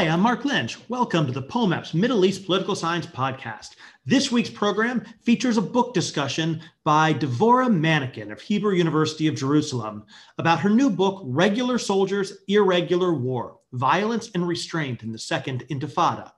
[0.00, 0.78] Hi, I'm Mark Lynch.
[0.88, 3.76] Welcome to the POMEPS Middle East Political Science Podcast.
[4.06, 10.06] This week's program features a book discussion by Devorah Manekin of Hebrew University of Jerusalem
[10.38, 16.32] about her new book, Regular Soldiers, Irregular War Violence and Restraint in the Second Intifada.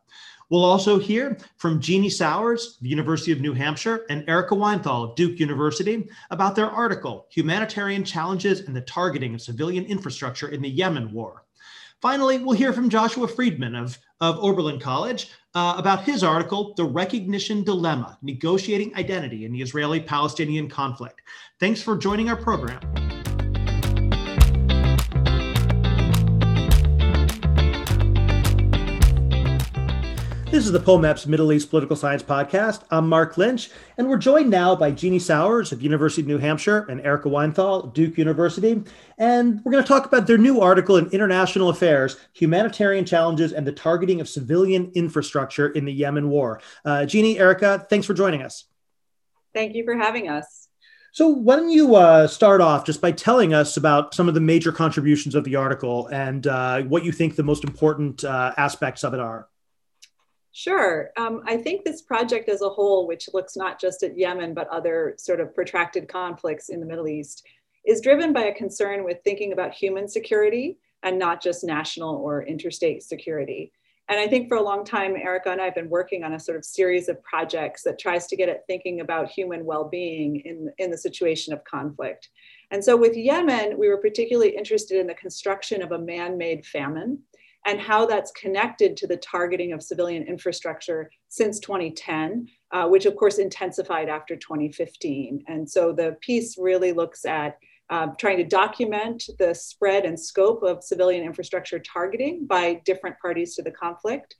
[0.50, 5.14] We'll also hear from Jeannie Sowers, the University of New Hampshire, and Erica Weinthal of
[5.14, 10.68] Duke University about their article, Humanitarian Challenges and the Targeting of Civilian Infrastructure in the
[10.68, 11.44] Yemen War.
[12.02, 16.84] Finally, we'll hear from Joshua Friedman of, of Oberlin College uh, about his article, The
[16.84, 21.22] Recognition Dilemma Negotiating Identity in the Israeli Palestinian Conflict.
[21.60, 23.21] Thanks for joining our program.
[30.52, 32.82] This is the POMEPS Middle East Political Science Podcast.
[32.90, 36.84] I'm Mark Lynch, and we're joined now by Jeannie Sowers of University of New Hampshire
[36.90, 38.82] and Erica Weinthal Duke University.
[39.16, 43.66] And we're going to talk about their new article in International Affairs Humanitarian Challenges and
[43.66, 46.60] the Targeting of Civilian Infrastructure in the Yemen War.
[46.84, 48.66] Uh, Jeannie, Erica, thanks for joining us.
[49.54, 50.68] Thank you for having us.
[51.12, 54.40] So, why don't you uh, start off just by telling us about some of the
[54.40, 59.02] major contributions of the article and uh, what you think the most important uh, aspects
[59.02, 59.48] of it are?
[60.52, 61.10] Sure.
[61.16, 64.68] Um, I think this project as a whole, which looks not just at Yemen, but
[64.68, 67.42] other sort of protracted conflicts in the Middle East,
[67.86, 72.44] is driven by a concern with thinking about human security and not just national or
[72.44, 73.72] interstate security.
[74.08, 76.40] And I think for a long time, Erica and I have been working on a
[76.40, 80.70] sort of series of projects that tries to get at thinking about human well-being in,
[80.76, 82.28] in the situation of conflict.
[82.70, 87.20] And so with Yemen, we were particularly interested in the construction of a man-made famine
[87.64, 93.16] and how that's connected to the targeting of civilian infrastructure since 2010, uh, which of
[93.16, 95.44] course intensified after 2015.
[95.46, 97.58] And so the piece really looks at
[97.90, 103.54] uh, trying to document the spread and scope of civilian infrastructure targeting by different parties
[103.54, 104.34] to the conflict.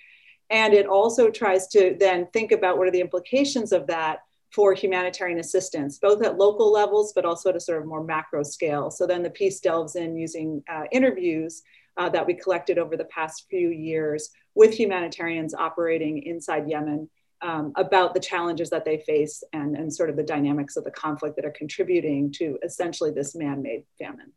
[0.51, 4.21] And it also tries to then think about what are the implications of that
[4.53, 8.43] for humanitarian assistance, both at local levels, but also at a sort of more macro
[8.43, 8.91] scale.
[8.91, 11.63] So then the piece delves in using uh, interviews
[11.97, 17.09] uh, that we collected over the past few years with humanitarians operating inside Yemen
[17.43, 20.91] um, about the challenges that they face and, and sort of the dynamics of the
[20.91, 24.33] conflict that are contributing to essentially this man made famine.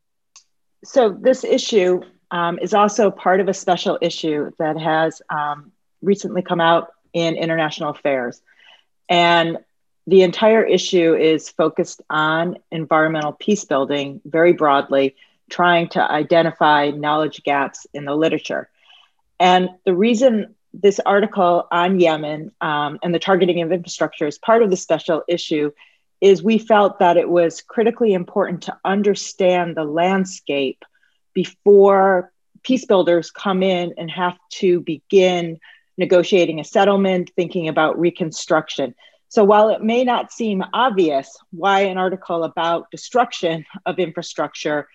[0.83, 2.01] So, this issue
[2.31, 7.35] um, is also part of a special issue that has um, recently come out in
[7.35, 8.41] international affairs.
[9.09, 9.59] And
[10.07, 15.15] the entire issue is focused on environmental peace building very broadly
[15.49, 18.69] trying to identify knowledge gaps in the literature.
[19.39, 24.63] And the reason this article on Yemen um, and the targeting of infrastructure is part
[24.63, 25.71] of the special issue
[26.21, 30.83] is we felt that it was critically important to understand the landscape
[31.33, 32.31] before
[32.63, 35.59] peace builders come in and have to begin
[35.97, 38.95] negotiating a settlement, thinking about reconstruction.
[39.29, 44.87] So while it may not seem obvious why an article about destruction of infrastructure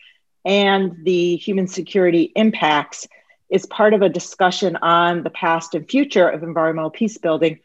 [0.44, 3.06] and the human security impacts
[3.50, 7.58] is part of a discussion on the past and future of environmental peace building.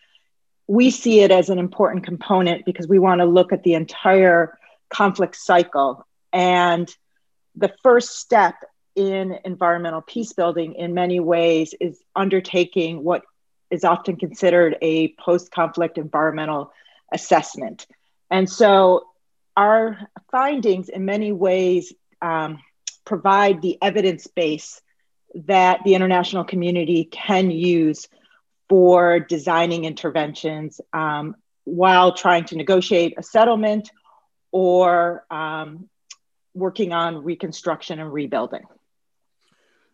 [0.68, 4.58] We see it as an important component because we want to look at the entire
[4.90, 6.06] conflict cycle.
[6.34, 6.94] And
[7.56, 8.56] the first step
[8.96, 13.24] in environmental peace building, in many ways, is undertaking what
[13.69, 16.72] is often considered a post conflict environmental
[17.13, 17.86] assessment.
[18.31, 19.06] And so,
[19.57, 20.00] our
[20.31, 22.59] findings, in many ways, um,
[23.06, 24.81] provide the evidence base
[25.36, 28.08] that the international community can use
[28.70, 33.92] for designing interventions um, while trying to negotiate a settlement
[34.52, 35.90] or um,
[36.54, 38.64] working on reconstruction and rebuilding.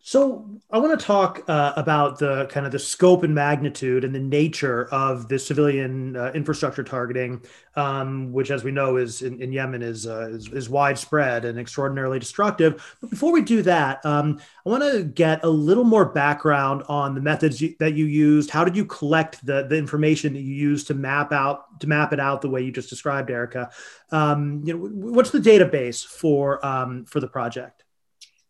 [0.04, 4.12] So I want to talk uh, about the kind of the scope and magnitude and
[4.12, 7.40] the nature of the civilian uh, infrastructure targeting,
[7.76, 11.56] um, which, as we know, is in, in Yemen is, uh, is, is widespread and
[11.56, 12.96] extraordinarily destructive.
[13.00, 17.14] But before we do that, um, I want to get a little more background on
[17.14, 18.50] the methods you, that you used.
[18.50, 22.12] How did you collect the the information that you used to map out to map
[22.12, 23.70] it out the way you just described, Erica?
[24.10, 27.81] Um, you know, what's the database for um, for the project?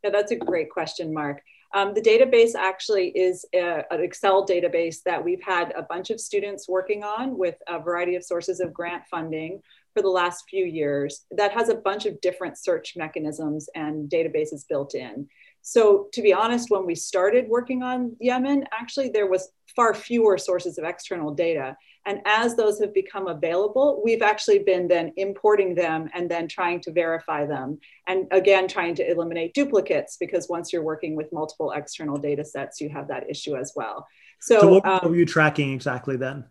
[0.02, 1.42] Yeah, that's a great question, Mark.
[1.74, 6.20] Um, the database actually is a, an Excel database that we've had a bunch of
[6.20, 9.62] students working on with a variety of sources of grant funding
[9.94, 14.66] for the last few years that has a bunch of different search mechanisms and databases
[14.68, 15.26] built in.
[15.62, 20.36] So to be honest, when we started working on Yemen, actually there was far fewer
[20.36, 21.76] sources of external data.
[22.04, 26.80] And as those have become available, we've actually been then importing them and then trying
[26.80, 27.78] to verify them.
[28.06, 32.80] And again, trying to eliminate duplicates because once you're working with multiple external data sets,
[32.80, 34.06] you have that issue as well.
[34.40, 36.44] So, so what, um, what were you tracking exactly then?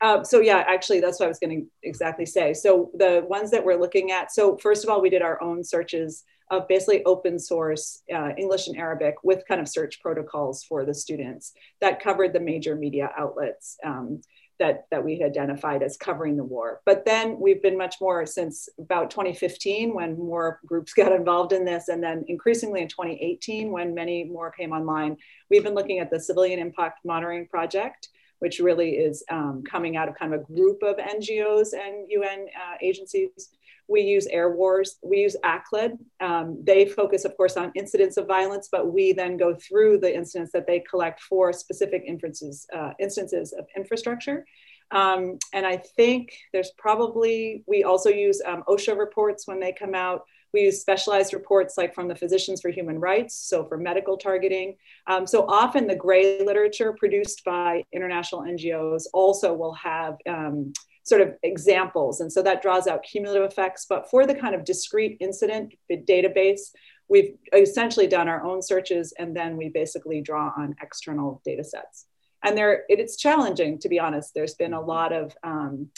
[0.00, 2.52] Uh, so yeah, actually, that's what I was going to exactly say.
[2.54, 4.32] So the ones that we're looking at.
[4.32, 8.68] So first of all, we did our own searches of basically open source uh, English
[8.68, 13.10] and Arabic with kind of search protocols for the students that covered the major media
[13.16, 13.78] outlets.
[13.84, 14.20] Um,
[14.58, 16.80] that, that we had identified as covering the war.
[16.84, 21.64] But then we've been much more since about 2015 when more groups got involved in
[21.64, 25.16] this, and then increasingly in 2018 when many more came online.
[25.50, 28.08] We've been looking at the Civilian Impact Monitoring Project,
[28.44, 32.40] which really is um, coming out of kind of a group of NGOs and UN
[32.54, 33.48] uh, agencies.
[33.88, 35.92] We use Airwars, we use ACLED.
[36.20, 40.14] Um, they focus, of course, on incidents of violence, but we then go through the
[40.14, 44.44] incidents that they collect for specific inferences, uh, instances of infrastructure.
[44.90, 49.94] Um, and I think there's probably, we also use um, OCHA reports when they come
[49.94, 50.26] out.
[50.54, 54.76] We use specialized reports like from the Physicians for Human Rights, so for medical targeting.
[55.08, 60.72] Um, so often the gray literature produced by international NGOs also will have um,
[61.02, 62.20] sort of examples.
[62.20, 63.86] And so that draws out cumulative effects.
[63.88, 66.70] But for the kind of discrete incident database,
[67.08, 72.06] we've essentially done our own searches and then we basically draw on external data sets.
[72.44, 74.34] And there, it, it's challenging, to be honest.
[74.34, 75.88] There's been a lot of um,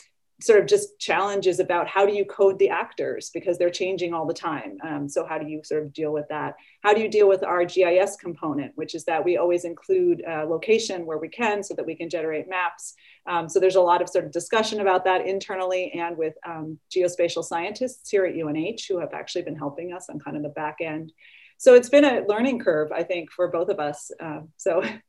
[0.40, 4.26] sort of just challenges about how do you code the actors because they're changing all
[4.26, 4.76] the time.
[4.86, 6.56] Um, so how do you sort of deal with that?
[6.82, 11.06] How do you deal with our GIS component, which is that we always include location
[11.06, 12.94] where we can so that we can generate maps.
[13.26, 16.78] Um, so there's a lot of sort of discussion about that internally and with um,
[16.94, 20.48] geospatial scientists here at UNH who have actually been helping us on kind of the
[20.50, 21.12] back end.
[21.58, 24.10] So it's been a learning curve, I think, for both of us.
[24.20, 24.82] Uh, so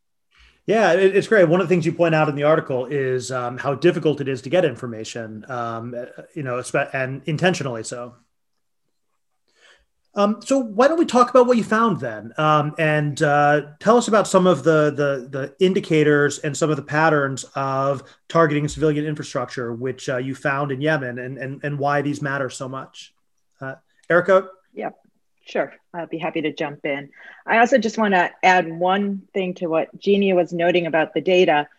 [0.67, 1.47] Yeah, it's great.
[1.47, 4.27] One of the things you point out in the article is um, how difficult it
[4.27, 5.95] is to get information, um,
[6.33, 6.61] you know,
[6.91, 8.15] and intentionally so.
[10.13, 13.97] Um, so why don't we talk about what you found then, um, and uh, tell
[13.97, 18.67] us about some of the, the, the indicators and some of the patterns of targeting
[18.67, 22.67] civilian infrastructure, which uh, you found in Yemen, and and and why these matter so
[22.67, 23.13] much.
[23.61, 23.75] Uh,
[24.09, 24.49] Erica.
[24.73, 24.89] Yeah.
[25.47, 27.09] Sure, I'll be happy to jump in.
[27.45, 31.21] I also just want to add one thing to what Jeannie was noting about the
[31.21, 31.69] data.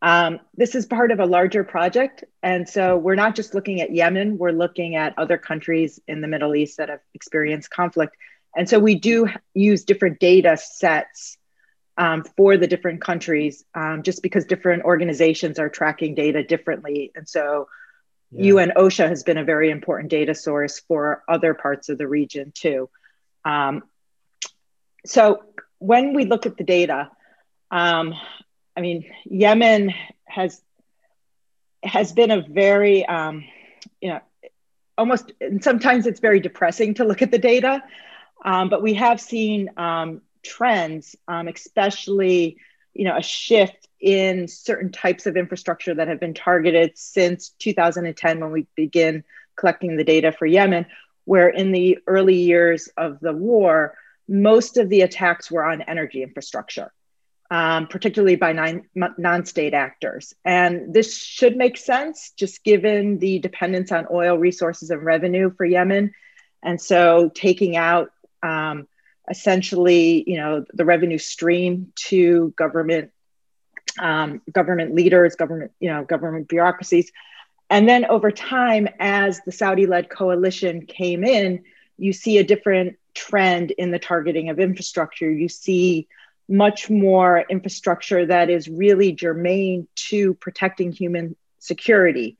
[0.00, 2.22] Um, this is part of a larger project.
[2.40, 6.28] And so we're not just looking at Yemen, we're looking at other countries in the
[6.28, 8.16] Middle East that have experienced conflict.
[8.54, 11.36] And so we do use different data sets
[11.98, 17.10] um, for the different countries um, just because different organizations are tracking data differently.
[17.16, 17.66] And so
[18.30, 18.44] yeah.
[18.44, 22.52] UN OCHA has been a very important data source for other parts of the region
[22.54, 22.88] too.
[23.46, 23.84] Um,
[25.06, 25.44] so
[25.78, 27.10] when we look at the data,
[27.70, 28.14] um,
[28.76, 29.94] I mean, Yemen
[30.24, 30.60] has
[31.82, 33.44] has been a very, um,
[34.00, 34.20] you know,
[34.98, 35.32] almost.
[35.40, 37.82] And sometimes it's very depressing to look at the data,
[38.44, 42.58] um, but we have seen um, trends, um, especially,
[42.94, 48.40] you know, a shift in certain types of infrastructure that have been targeted since 2010
[48.40, 49.22] when we begin
[49.54, 50.86] collecting the data for Yemen,
[51.26, 56.22] where in the early years of the war, most of the attacks were on energy
[56.22, 56.92] infrastructure,
[57.50, 60.34] um, particularly by non state actors.
[60.44, 65.66] And this should make sense just given the dependence on oil resources and revenue for
[65.66, 66.12] Yemen.
[66.62, 68.10] And so taking out
[68.42, 68.88] um,
[69.28, 73.10] essentially, you know, the revenue stream to government
[74.00, 77.10] um, government leaders, government, you know, government bureaucracies
[77.68, 81.64] and then over time, as the Saudi led coalition came in,
[81.98, 85.30] you see a different trend in the targeting of infrastructure.
[85.30, 86.06] You see
[86.48, 92.36] much more infrastructure that is really germane to protecting human security.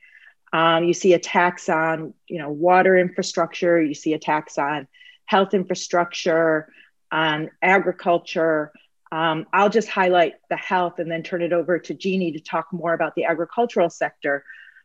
[0.53, 3.83] Um, you see attacks on, you know, water infrastructure.
[3.83, 4.87] You see attacks on
[5.25, 6.73] health infrastructure,
[7.11, 8.73] on agriculture.
[9.11, 12.69] Um, I'll just highlight the health and then turn it over to Jeannie to talk
[12.73, 14.45] more about the agricultural sector.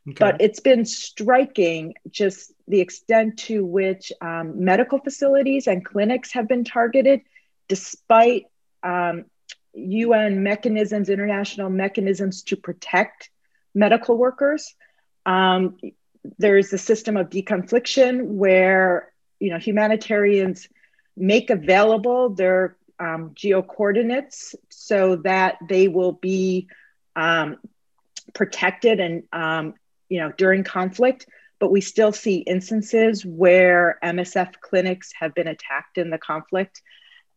[0.09, 0.15] Okay.
[0.17, 6.47] But it's been striking just the extent to which um, medical facilities and clinics have
[6.47, 7.21] been targeted,
[7.67, 8.45] despite
[8.81, 9.25] um,
[9.73, 13.29] UN mechanisms, international mechanisms to protect
[13.75, 14.73] medical workers.
[15.25, 15.77] Um,
[16.39, 20.67] there's a system of deconfliction where you know humanitarians
[21.15, 26.67] make available their um, geo coordinates so that they will be
[27.15, 27.57] um,
[28.33, 29.73] protected and um,
[30.11, 31.25] you know, during conflict,
[31.57, 36.81] but we still see instances where MSF clinics have been attacked in the conflict.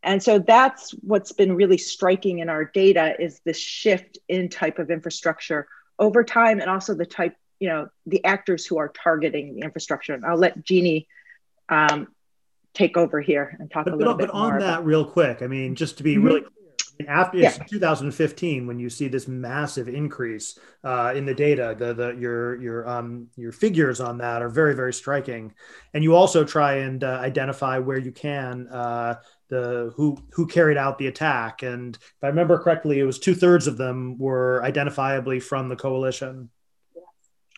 [0.03, 4.81] And so that's what's been really striking in our data is this shift in type
[4.81, 5.69] of infrastructure
[6.01, 10.13] over time and also the type, you know, the actors who are targeting the infrastructure.
[10.13, 11.07] And I'll let Jeannie
[11.69, 12.09] um,
[12.75, 14.85] take over here and talk but, a little but, bit but on more that about-
[14.85, 16.25] real quick, I mean, just to be Mhm.
[16.25, 16.64] really clear,
[17.09, 17.49] after Yeah.
[17.49, 21.75] it's 2015 when you see this massive increase uh, in the data.
[21.79, 25.53] The the your your um your figures on that are very very striking.
[25.93, 29.17] And you also try and uh, identify where you can uh,
[29.49, 31.63] the who who carried out the attack.
[31.63, 36.51] And if i remember correctly it was two-thirds of them were identifiably from the coalition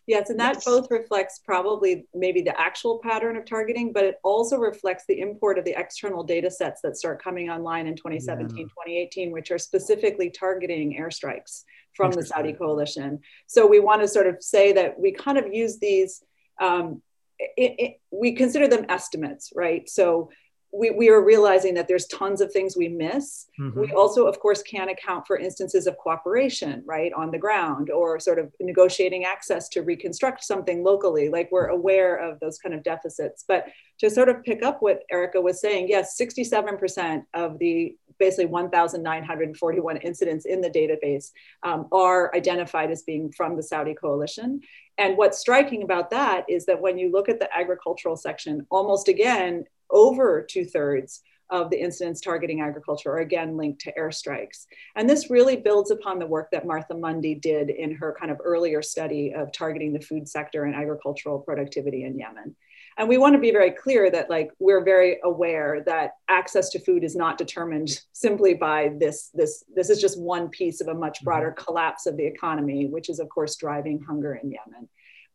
[0.07, 0.65] Yes, and that Yes.
[0.65, 5.59] both reflects probably maybe the actual pattern of targeting, but it also reflects the import
[5.59, 10.31] of the external data sets that start coming online in 2017, 2018, which are specifically
[10.31, 13.19] targeting airstrikes from the Saudi coalition.
[13.49, 16.23] So we want to sort of say that we kind of use these,
[16.61, 17.03] um,
[17.39, 19.89] it, it, we consider them estimates, right?
[19.89, 20.31] So
[20.73, 23.47] we, we are realizing that there's tons of things we miss.
[23.59, 23.75] Mhm.
[23.75, 28.19] We also, of course, can account for instances of cooperation, right, on the ground or
[28.21, 31.29] sort of negotiating access to reconstruct something locally.
[31.29, 33.45] Like we're aware of those kind of deficits.
[33.47, 33.67] But
[34.01, 39.99] to sort of pick up what Erica was saying, yes, 67% of the basically 1,941
[39.99, 41.31] incidents in the database
[41.63, 44.61] um, are identified as being from the Saudi coalition.
[44.99, 49.09] And what's striking about that is that when you look at the agricultural section, almost
[49.09, 54.67] again, over two thirds of the incidents targeting agriculture are again linked to airstrikes.
[54.97, 58.41] And this really builds upon the work that Martha Mundy did in her kind of
[58.43, 62.57] earlier study of targeting the food sector and agricultural productivity in Yemen.
[62.99, 66.79] And we want to be very clear that like we're very aware that access to
[66.79, 70.95] food is not determined simply by this this this is just one piece of a
[70.95, 71.27] much mm-hmm.
[71.27, 74.89] broader collapse of the economy, which is of course driving hunger in Yemen.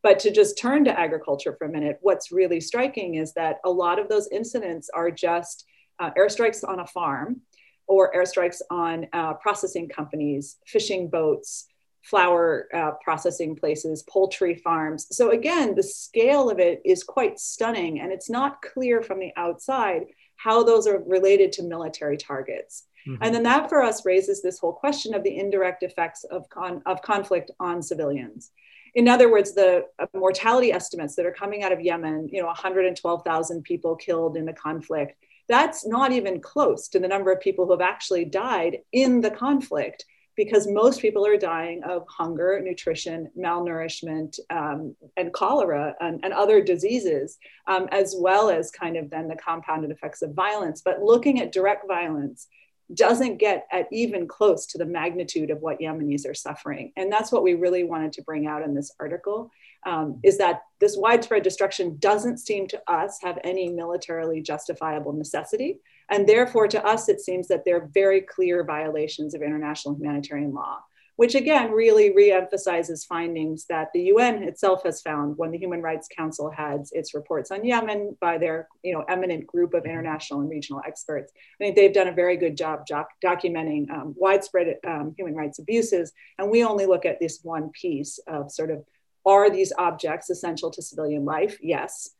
[0.03, 3.69] But to just turn to agriculture for a minute, what's really striking is that a
[3.69, 5.65] lot of those incidents are just
[5.99, 7.41] uh, airstrikes on a farm
[7.87, 11.67] or airstrikes on uh, processing companies, fishing boats,
[12.01, 15.05] flour uh, processing places, poultry farms.
[15.15, 19.31] So, again, the scale of it is quite stunning, and it's not clear from the
[19.37, 22.87] outside how those are related to military targets.
[23.07, 23.17] Mhm.
[23.21, 26.81] And then that for us raises this whole question of the indirect effects of, con-
[26.85, 28.51] of conflict on civilians.
[28.93, 32.47] In other words, the uh, mortality estimates that are coming out of Yemen, you know,
[32.47, 35.15] 112,000 people killed in the conflict,
[35.47, 39.31] that's not even close to the number of people who have actually died in the
[39.31, 40.05] conflict
[40.37, 46.61] because most people are dying of hunger, nutrition, malnourishment, um, and cholera and, and other
[46.61, 50.81] diseases, um, as well as kind of then the compounded effects of violence.
[50.83, 52.47] But looking at direct violence,
[52.93, 56.91] doesn't get at even close to the magnitude of what Yemenis are suffering.
[56.97, 59.51] And that's what we really wanted to bring out in this article
[59.85, 65.79] um, is that this widespread destruction doesn't seem to us have any militarily justifiable necessity.
[66.09, 70.79] And therefore, to us, it seems that they're very clear violations of international humanitarian law,
[71.21, 76.07] which again really reemphasizes findings that the UN itself has found when the Human Rights
[76.07, 80.49] Council had its reports on Yemen by their you know, eminent group of international and
[80.49, 81.31] regional experts.
[81.35, 85.59] I think they've done a very good job doc- documenting um, widespread um, human rights
[85.59, 86.11] abuses.
[86.39, 88.83] And we only look at this one piece of sort of
[89.23, 91.59] are these objects essential to civilian life?
[91.61, 92.15] Yes.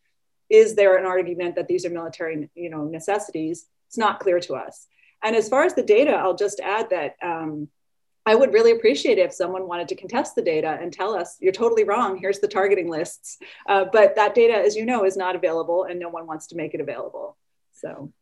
[0.48, 3.65] Is there an argument that these are military you know, necessities?
[3.88, 4.86] It's not clear to us.
[5.24, 7.67] And as far as the data, I'll just add that um,
[8.25, 11.37] I would really appreciate it if someone wanted to contest the data and tell us
[11.39, 12.17] you're totally wrong.
[12.17, 13.37] Here's the targeting lists.
[13.67, 16.55] Uh, but that data, as you know, is not available and no one wants to
[16.55, 17.35] make it available.
[17.73, 18.13] So.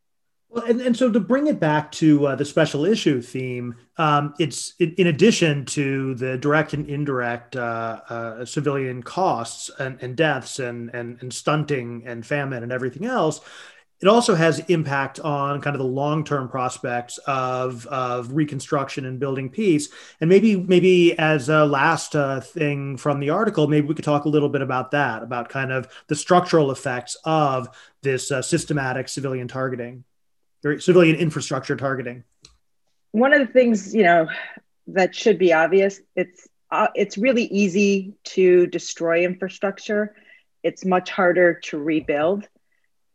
[0.50, 4.34] Well, and, and so to bring it back to uh, the special issue theme, um,
[4.39, 10.15] it's in, in, addition to the direct and indirect uh, uh, civilian costs and, and
[10.15, 13.41] deaths and, and, and stunting and famine and everything else.
[14.01, 19.50] It also has impact on kind of the long-term prospects of, of reconstruction and building
[19.50, 19.89] peace.
[20.22, 24.24] And maybe, maybe as a last uh, thing from the article, maybe we could talk
[24.24, 27.68] a little bit about that, about kind of the structural effects of
[28.01, 30.06] this uh, systematic civilian targeting
[30.63, 32.24] or civilian infrastructure targeting.
[33.12, 34.27] One of the things, you know,
[34.88, 40.15] that should be obvious, it's uh, it's really easy to destroy infrastructure.
[40.62, 42.48] It's much harder to rebuild.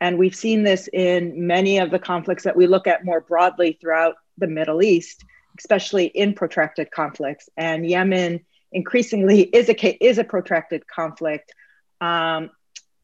[0.04, 3.78] And we've seen this in many of the conflicts that we look at more broadly
[3.80, 5.24] throughout the Middle East,
[5.58, 7.48] especially in protracted conflicts.
[7.56, 11.54] And Yemen increasingly is a is a protracted conflict.
[12.02, 12.50] Um,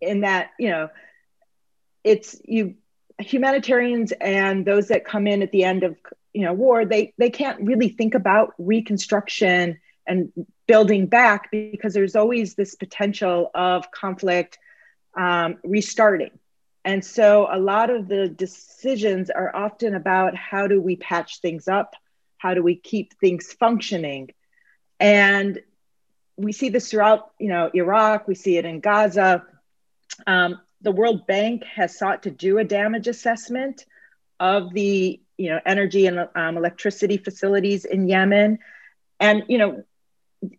[0.03, 0.91] in that, you know,
[2.05, 2.75] it's you
[3.19, 5.97] humanitarians and those that come in at the end of
[6.35, 10.33] you know war, they they can't really think about reconstruction and
[10.67, 14.59] building back because there's always this potential of conflict
[15.17, 16.33] um, restarting
[16.85, 21.69] and so a lot of the decisions are often about how do we patch things
[21.69, 21.95] up?
[22.39, 24.31] How do we keep things functioning?
[24.99, 25.61] And
[26.37, 28.27] we see this throughout, you know, Iraq.
[28.27, 29.45] We see it in Gaza.
[30.27, 33.85] Um, the World Bank has sought to do a damage assessment
[34.39, 38.59] of the, you know, energy and um, electricity facilities in Yemen,
[39.19, 39.85] and you know,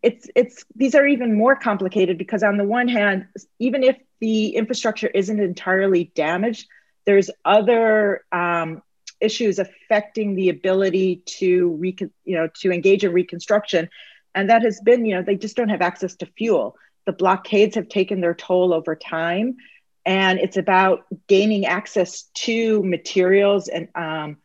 [0.03, 4.55] it's it's these are even more complicated because on the one hand, even if the
[4.55, 6.67] infrastructure isn't entirely damaged,
[7.05, 8.81] there's other um,
[9.19, 13.89] issues affecting the ability to recon, you know to engage in reconstruction.
[14.33, 16.77] And that has been you know they just don't have access to fuel.
[17.05, 19.57] The blockades have taken their toll over time
[20.05, 24.37] and it's about gaining access to materials and um,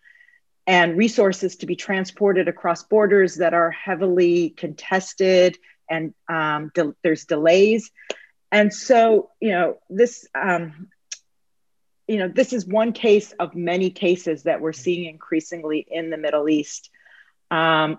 [0.66, 5.56] and resources to be transported across borders that are heavily contested
[5.88, 7.90] and um, de- there's delays
[8.56, 10.88] and so you know this um,
[12.08, 16.16] you know, this is one case of many cases that we're seeing increasingly in the
[16.16, 16.90] Middle East.
[17.50, 17.98] Um,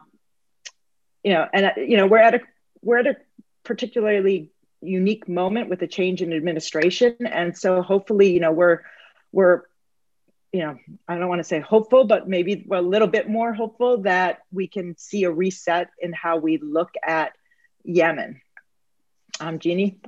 [1.24, 2.40] you know, and you know, we're at a
[2.82, 3.18] we're at a
[3.64, 8.82] particularly unique moment with a change in administration, and so hopefully, you know, we're
[9.32, 9.64] we're
[10.54, 14.04] you know, I don't want to say hopeful, but maybe a little bit more hopeful
[14.04, 17.34] that we can see a reset in how we look at
[17.84, 18.40] Yemen.
[19.42, 20.00] Um, Jeannie.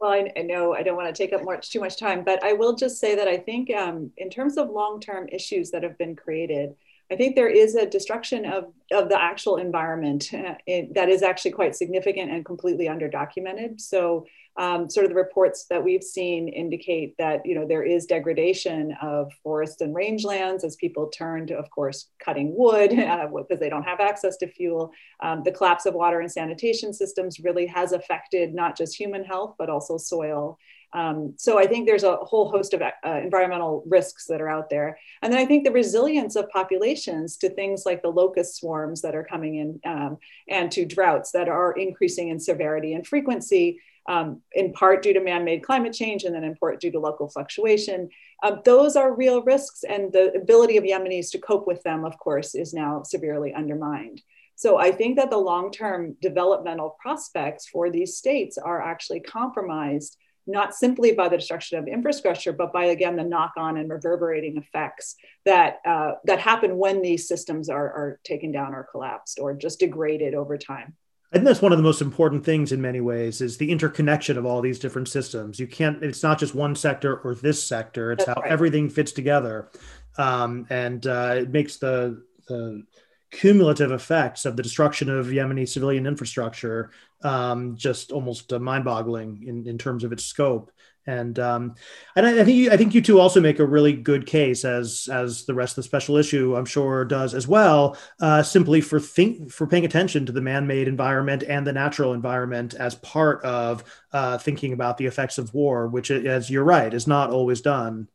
[0.00, 2.42] Well, I, I, know I don't want to take up much too much time, but
[2.42, 5.96] I will just say that I think um, in terms of long-term issues that have
[5.96, 6.74] been created,
[7.10, 11.22] I think there is a destruction of, of the actual environment uh, it, that is
[11.22, 13.80] actually quite significant and completely underdocumented.
[13.80, 18.06] So um, sort of the reports that we've seen indicate that you know there is
[18.06, 23.60] degradation of forests and rangelands as people turn to, of course, cutting wood uh, because
[23.60, 24.92] they don't have access to fuel.
[25.20, 29.54] Um, the collapse of water and sanitation systems really has affected not just human health
[29.58, 30.58] but also soil.
[30.94, 34.70] Um, so I think there's a whole host of uh, environmental risks that are out
[34.70, 34.96] there.
[35.22, 39.16] And then I think the resilience of populations to things like the locust swarms that
[39.16, 40.18] are coming in um,
[40.48, 45.20] and to droughts that are increasing in severity and frequency, um, in part due to
[45.20, 48.08] man-made climate change and then in part due to local fluctuation.
[48.42, 52.18] Uh, those are real risks and the ability of Yemenis to cope with them, of
[52.18, 54.22] course, is now severely undermined.
[54.56, 60.74] So I think that the long-term developmental prospects for these states are actually compromised not
[60.74, 65.78] simply by the destruction of infrastructure, but by again the knock-on and reverberating effects that
[65.86, 70.34] uh, that happen when these systems are, are taken down or collapsed or just degraded
[70.34, 70.94] over time.
[71.34, 74.38] I think that's one of the most important things in many ways is the interconnection
[74.38, 75.58] of all these different systems.
[75.58, 78.52] You can't, it's not just one sector or this sector, it's that's how right.
[78.52, 79.68] everything fits together.
[80.16, 82.84] Um, and uh, it makes the, the
[83.32, 86.92] cumulative effects of the destruction of Yemeni civilian infrastructure
[87.24, 90.70] um, just almost uh, mind-boggling in, in terms of its scope.
[91.06, 91.74] And um,
[92.16, 94.64] and I, I, think you, I think you two also make a really good case,
[94.64, 98.80] as as the rest of the special issue I'm sure does as well, uh, simply
[98.80, 103.44] for think for paying attention to the man-made environment and the natural environment as part
[103.44, 107.60] of uh, thinking about the effects of war, which, as you're right, is not always
[107.60, 108.08] done.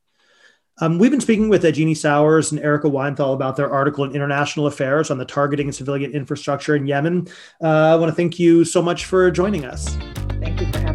[0.82, 4.68] Um, we've been speaking with Jeannie Sowers and Erica Weinthal about their article in International
[4.68, 7.28] Affairs on the targeting of civilian infrastructure in Yemen.
[7.62, 9.98] Uh, I want to thank you so much for joining us.
[10.40, 10.89] Thank you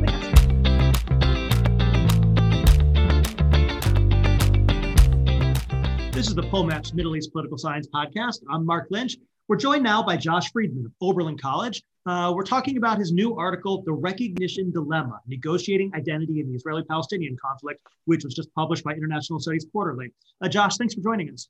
[6.35, 8.41] is the POMEPS Middle East Political Science Podcast.
[8.51, 9.19] I'm Mark Lynch.
[9.47, 11.85] We're joined now by Josh Friedman of Oberlin College.
[12.07, 16.83] Uh, we're talking about his new article, The Recognition Dilemma Negotiating Identity in the Israeli
[16.83, 20.13] Palestinian Conflict, which was just published by International Studies Quarterly.
[20.41, 21.49] Uh, Josh, thanks for joining us.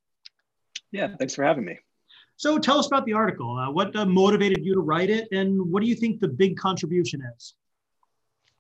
[0.93, 1.79] Yeah, thanks for having me.
[2.37, 3.57] So tell us about the article.
[3.57, 6.59] Uh, what uh, motivated you to write it, and what do you think the big
[6.59, 7.55] contribution is?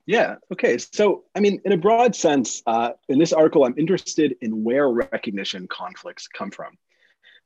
[0.07, 0.37] Yeah.
[0.53, 0.77] Okay.
[0.79, 4.89] So, I mean, in a broad sense, uh, in this article, I'm interested in where
[4.89, 6.77] recognition conflicts come from.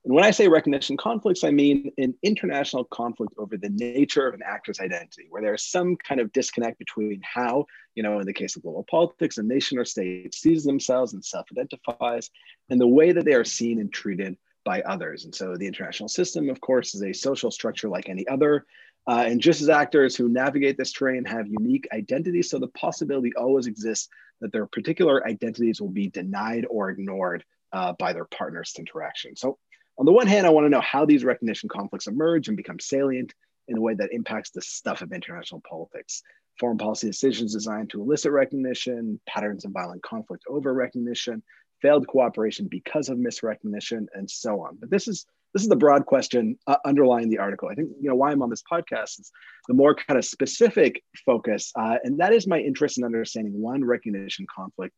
[0.04, 4.34] And when I say recognition conflicts, I mean an international conflict over the nature of
[4.34, 8.32] an actor's identity, where there's some kind of disconnect between how, you know, in the
[8.32, 12.30] case of global politics, a nation or state sees themselves and self identifies,
[12.70, 15.24] and the way that they are seen and treated by others.
[15.24, 18.66] And so the international system, of course, is a social structure like any other.
[19.06, 23.32] Uh, and just as actors who navigate this terrain have unique identities, so the possibility
[23.36, 24.08] always exists
[24.40, 29.34] that their particular identities will be denied or ignored uh, by their partners' interaction.
[29.34, 29.58] So
[29.98, 32.78] on the one hand, I want to know how these recognition conflicts emerge and become
[32.78, 33.34] salient
[33.66, 36.22] in a way that impacts the stuff of international politics.
[36.60, 41.42] Foreign policy decisions designed to elicit recognition, patterns of violent conflict over recognition,
[41.80, 44.76] failed cooperation because of misrecognition, and so on.
[44.80, 47.68] But this is this is the broad question uh, underlying the article.
[47.68, 49.30] I think you know why I'm on this podcast is
[49.66, 53.84] the more kind of specific focus, uh, and that is my interest in understanding one
[53.84, 54.94] recognition conflict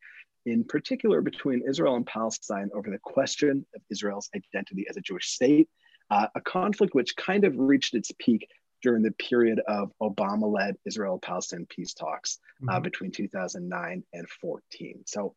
[0.46, 5.28] in particular between Israel and Palestine over the question of Israel's identity as a Jewish
[5.28, 5.68] state,
[6.10, 8.46] uh, a conflict which kind of reached its peak
[8.82, 12.82] during the period of Obama led Israel Palestine peace talks uh, mm-hmm.
[12.82, 15.02] between 2009 and 14.
[15.06, 15.34] So,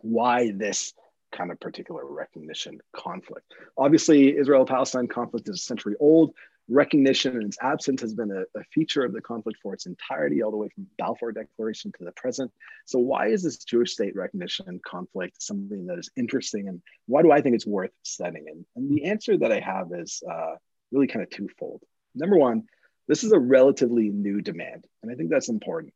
[0.00, 0.94] why this
[1.32, 3.52] kind of particular recognition conflict?
[3.76, 6.34] Obviously, Israel Palestine conflict is a century old.
[6.68, 10.42] Recognition and its absence has been a, a, feature of the conflict for its entirety,
[10.42, 12.52] all the way from Balfour Declaration to the present.
[12.86, 17.32] So, why is this Jewish state recognition conflict something that is interesting, and why do
[17.32, 18.46] I think it's worth studying?
[18.48, 20.54] And, and the answer that I have is uh,
[20.92, 21.82] really kind of twofold.
[22.14, 22.64] Number one,
[23.08, 25.92] this is a relatively new demand, and I think that's important.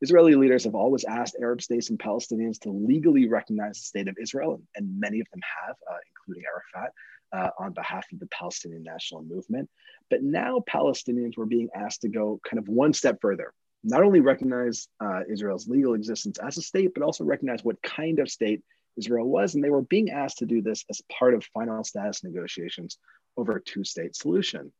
[0.00, 4.16] Israeli leaders have always asked Arab states and Palestinians to legally recognize the state of
[4.20, 6.92] Israel, and many of them have, uh, including Arafat,
[7.32, 9.68] uh, on behalf of the Palestinian national movement.
[10.08, 13.52] But now Palestinians were being asked to go kind of one step further,
[13.84, 18.18] not only recognize uh, Israel's legal existence as a state, but also recognize what kind
[18.18, 18.62] of state
[18.96, 19.54] Israel was.
[19.54, 22.98] And they were being asked to do this as part of final status negotiations
[23.36, 24.72] over a two state solution.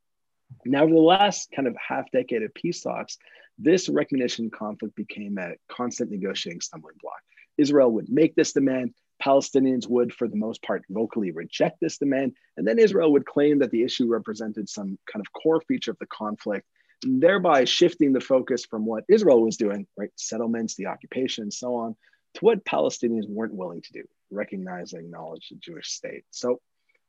[0.65, 3.17] Now, over the last kind of half decade of peace talks,
[3.57, 7.21] this recognition conflict became a constant negotiating stumbling block.
[7.57, 12.33] Israel would make this demand, Palestinians would, for the most part, vocally reject this demand,
[12.57, 15.99] and then Israel would claim that the issue represented some kind of core feature of
[15.99, 16.65] the conflict,
[17.03, 21.75] thereby shifting the focus from what Israel was doing, right, settlements, the occupation, and so
[21.75, 21.95] on,
[22.35, 26.23] to what Palestinians weren't willing to do, recognize and acknowledge the Jewish state.
[26.31, 26.59] So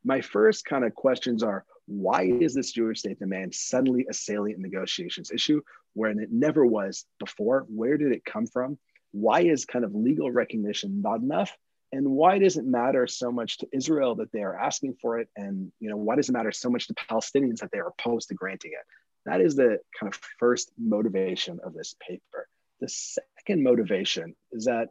[0.05, 4.61] my first kind of questions are why is this Jewish state demand suddenly a salient
[4.61, 5.61] negotiations issue
[5.95, 7.67] when it never was before?
[7.69, 8.79] Where did it come from?
[9.13, 11.57] Why is kind of legal recognition not enough?
[11.93, 15.29] And why does it matter so much to Israel that they are asking for it?
[15.37, 18.29] And you know, why does it matter so much to Palestinians that they are opposed
[18.29, 18.87] to granting it?
[19.27, 22.49] That is the kind of first motivation of this paper.
[22.81, 24.89] The second motivation is that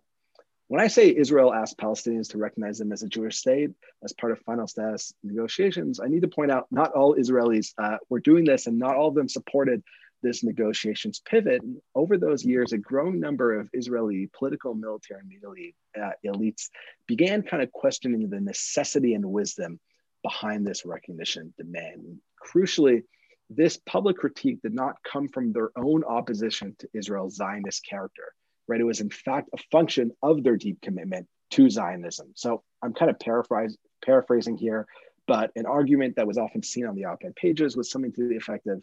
[0.72, 3.72] when I say Israel asked Palestinians to recognize them as a Jewish state
[4.06, 7.98] as part of final status negotiations, I need to point out not all Israelis uh,
[8.08, 9.84] were doing this and not all of them supported
[10.24, 11.62] this negotiations pivot.
[11.94, 16.70] Over those years, a growing number of Israeli political, military, and media uh, elites
[17.06, 19.78] began kind of questioning the necessity and wisdom
[20.24, 22.06] behind this recognition demand.
[22.06, 23.04] And crucially,
[23.50, 28.32] this public critique did not come from their own opposition to Israel's Zionist character
[28.72, 28.80] right?
[28.80, 32.32] It was in fact a function of their deep commitment to Zionism.
[32.36, 34.88] So I'm kind of paraphrasing here,
[35.28, 38.38] but an argument that was often seen on the op-ed pages was something to the
[38.38, 38.82] effect of,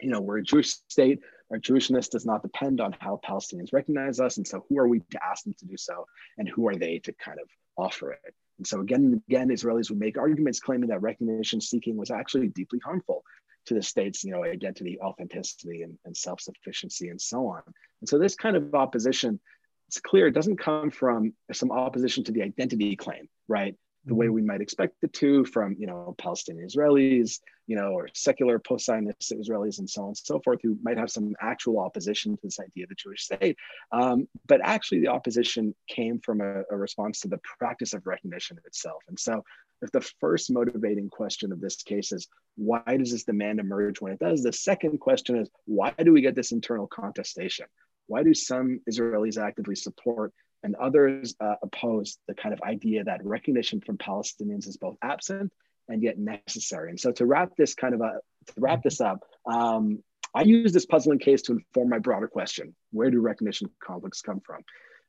[0.00, 1.20] you know, we're a Jewish state.
[1.52, 4.38] Our Jewishness does not depend on how Palestinians recognize us.
[4.38, 6.06] And so who are we to ask them to do so?
[6.36, 8.34] And who are they to kind of offer it?
[8.58, 12.48] And so again and again, Israelis would make arguments claiming that recognition seeking was actually
[12.48, 13.22] deeply harmful
[13.66, 17.62] to the state's you know identity authenticity and, and self-sufficiency and so on.
[18.00, 19.40] And so this kind of opposition
[19.88, 24.28] it's clear it doesn't come from some opposition to the identity claim right the way
[24.28, 29.32] we might expect it to from you know Palestinian Israelis, you know, or secular post-Zionist
[29.32, 32.58] Israelis and so on and so forth, who might have some actual opposition to this
[32.58, 33.56] idea of the Jewish state.
[33.92, 38.58] Um, but actually, the opposition came from a, a, response to the practice of recognition
[38.66, 39.02] itself.
[39.08, 39.44] And so,
[39.82, 44.12] if the first motivating question of this case is why does this demand emerge when
[44.12, 47.66] it does, the second question is why do we get this internal contestation?
[48.06, 53.24] Why do some Israelis actively support and others uh, oppose the kind of idea that
[53.24, 55.52] recognition from Palestinians is both absent
[55.88, 56.90] and yet necessary.
[56.90, 60.02] And so to wrap this kind of a, to wrap this up, um,
[60.34, 64.40] I use this puzzling case to inform my broader question: Where do recognition conflicts come
[64.40, 64.62] from?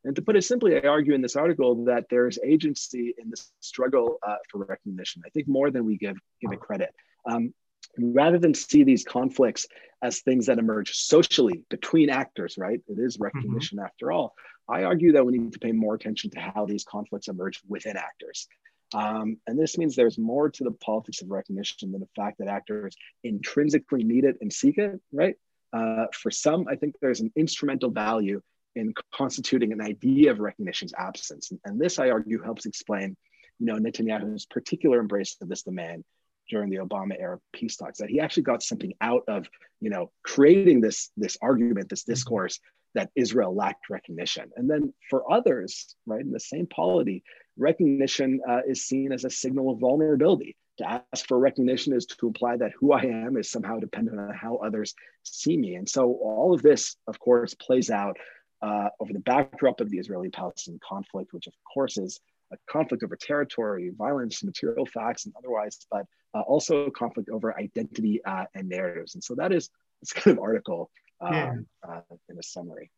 [0.04, 3.42] And to put it simply, I argue in this article that there's agency in the
[3.60, 5.22] struggle uh, for recognition.
[5.24, 6.94] I think more than we give give it credit.
[7.28, 7.54] Um,
[7.98, 9.66] rather than see these conflicts
[10.02, 12.80] as things that emerge socially between actors, right?
[12.88, 13.24] It is mm-hmm.
[13.24, 13.86] recognition mm-hmm.
[13.86, 14.34] after all.
[14.68, 17.96] I argue that we need to pay more attention to how these conflicts emerge within
[17.96, 18.48] actors.
[18.94, 22.48] Um, and this means there's more to the politics of recognition than the fact that
[22.48, 25.34] actors intrinsically need it and seek it, right?
[25.72, 28.40] Uh, for some, I think there's an instrumental value
[28.76, 31.50] in constituting an idea of recognition's absence.
[31.50, 33.16] And, and this, I argue, helps explain,
[33.58, 36.04] you know, Netanyahu's particular embrace of this demand
[36.48, 39.48] during the Obama era peace talks, that he actually got something out of,
[39.80, 42.60] you know, creating this, this argument, this discourse
[42.94, 44.50] that Israel lacked recognition.
[44.56, 47.22] And then for others, right, in the same polity,
[47.56, 50.56] recognition uh, is seen as a signal of vulnerability.
[50.78, 54.34] To ask for recognition is to imply that who I am is somehow dependent on
[54.34, 55.76] how others see me.
[55.76, 58.16] And so all of this, of course, plays out
[58.60, 62.20] uh, over the backdrop of the Israeli Palestinian conflict, which of course is
[62.52, 67.56] a conflict over territory, violence, material facts, and otherwise, but uh, also a conflict over
[67.58, 69.14] identity uh, and narratives.
[69.14, 70.90] And so that is this kind of article
[71.32, 71.54] yeah.
[71.88, 72.90] uh, in a summary.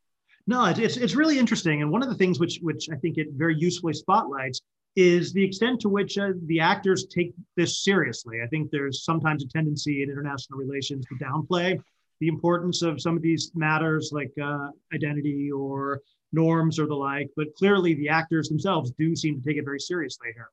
[0.46, 1.82] No, it's, it's really interesting.
[1.82, 4.60] And one of the things which, which I think it very usefully spotlights
[4.94, 8.40] is the extent to which uh, the actors take this seriously.
[8.42, 11.80] I think there's sometimes a tendency in international relations to downplay
[12.20, 16.00] the importance of some of these matters like uh, identity or
[16.32, 19.80] norms or the like, but clearly the actors themselves do seem to take it very
[19.80, 20.50] seriously here.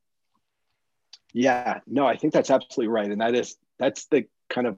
[1.33, 3.09] Yeah, no, I think that's absolutely right.
[3.09, 4.77] And that is, that's the kind of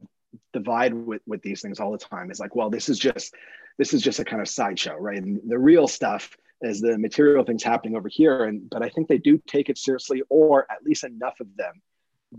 [0.54, 3.34] divide with, with these things all the time is like, well, this is just,
[3.78, 5.22] this is just a kind of sideshow, right?
[5.22, 8.46] And the real stuff is the material things happening over here.
[8.46, 11.82] And, but I think they do take it seriously, or at least enough of them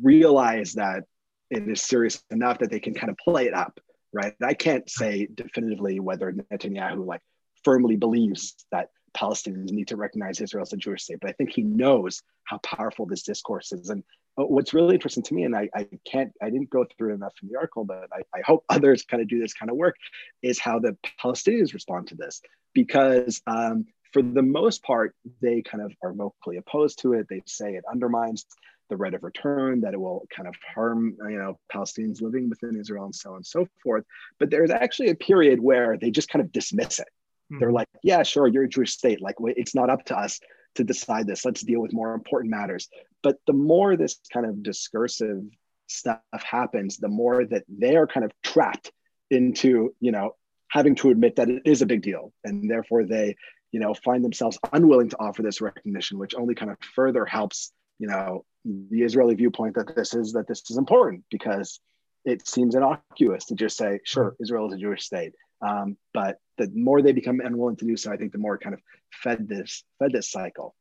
[0.03, 1.05] realize that
[1.51, 3.79] it is serious enough that they can kind of play it up
[4.17, 4.35] right?
[4.43, 7.21] I can't say definitively whether Netanyahu like
[7.65, 11.51] firmly believes that Palestinians need to recognize Israel as a Jewish state, but I think
[11.53, 13.91] he knows how powerful this discourse is.
[13.91, 14.03] And
[14.37, 17.49] what's really interesting to me, and I, I can't, I didn't go through enough in
[17.49, 19.97] the article, but I, I hope others kind of do this kind of work,
[20.43, 22.43] is how the Palestinians respond to this.
[22.75, 27.27] Because um, for the most part, they kind of are vocally opposed to it.
[27.29, 28.47] They say it undermines
[28.89, 32.79] the right of return, that it will kind of harm, you know, Palestinians living within
[32.79, 34.05] Israel and so on and so forth.
[34.39, 37.09] But there's actually a period where they just kind of dismiss it.
[37.51, 37.59] Mm-hmm.
[37.59, 39.21] They're like, yeah, sure, you're a Jewish state.
[39.21, 40.39] Like, it's not up to us
[40.77, 41.45] to decide this.
[41.45, 42.89] Let's deal with more important matters.
[43.23, 45.43] But the more this kind of discursive
[45.89, 48.93] stuff happens, the more that they are kind of trapped
[49.31, 50.37] into, you know,
[50.69, 52.33] having to admit that it is a big deal.
[52.45, 53.37] And therefore they,
[53.73, 57.73] you know, find themselves unwilling to offer this recognition, which only kind of further helps,
[57.99, 61.81] you know, the Israeli viewpoint that this is that this is important because
[62.25, 65.33] it seems innocuous to just say, sure, Israel is a Jewish state.
[65.61, 68.75] Um, but the more they become unwilling to do so, I think the more kind
[68.75, 68.81] of
[69.13, 70.75] fed this fed this cycle.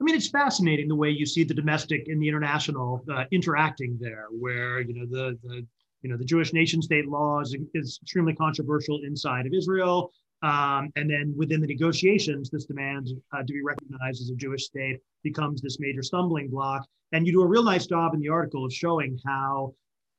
[0.00, 3.96] I mean, it's fascinating the way you see the domestic and the international uh, interacting
[4.00, 5.66] there, where you know the the
[6.02, 10.12] you know the Jewish nation state law is, is extremely controversial inside of Israel.
[10.42, 14.66] Um, and then within the negotiations, this demand uh, to be recognized as a Jewish
[14.66, 16.86] state becomes this major stumbling block.
[17.12, 19.74] And you do a real nice job in the article of showing how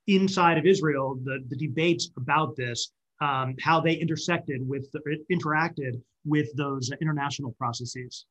[0.08, 5.02] inside of Israel, the, the debates about this, um, how they intersected with, the,
[5.32, 8.26] interacted with those international processes.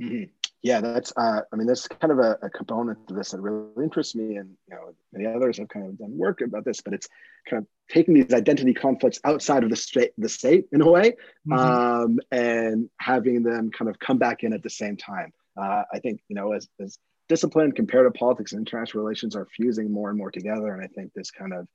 [0.00, 0.24] Mm-hmm
[0.62, 3.84] yeah, that's uh, I mean, that's kind of a, a, component to this that really
[3.84, 6.80] interests me, and you know, many others have kind of done work about this.
[6.80, 7.08] But it's
[7.50, 11.16] kind of taking these identity conflicts outside of the state, the state in a way,
[11.48, 11.52] mm-hmm.
[11.52, 15.32] um, and having them kind of come back in at the same time.
[15.60, 16.96] Uh, I think you know, as, as
[17.28, 21.12] discipline, comparative politics, and international relations are fusing more and more together, and I think
[21.12, 21.66] this kind of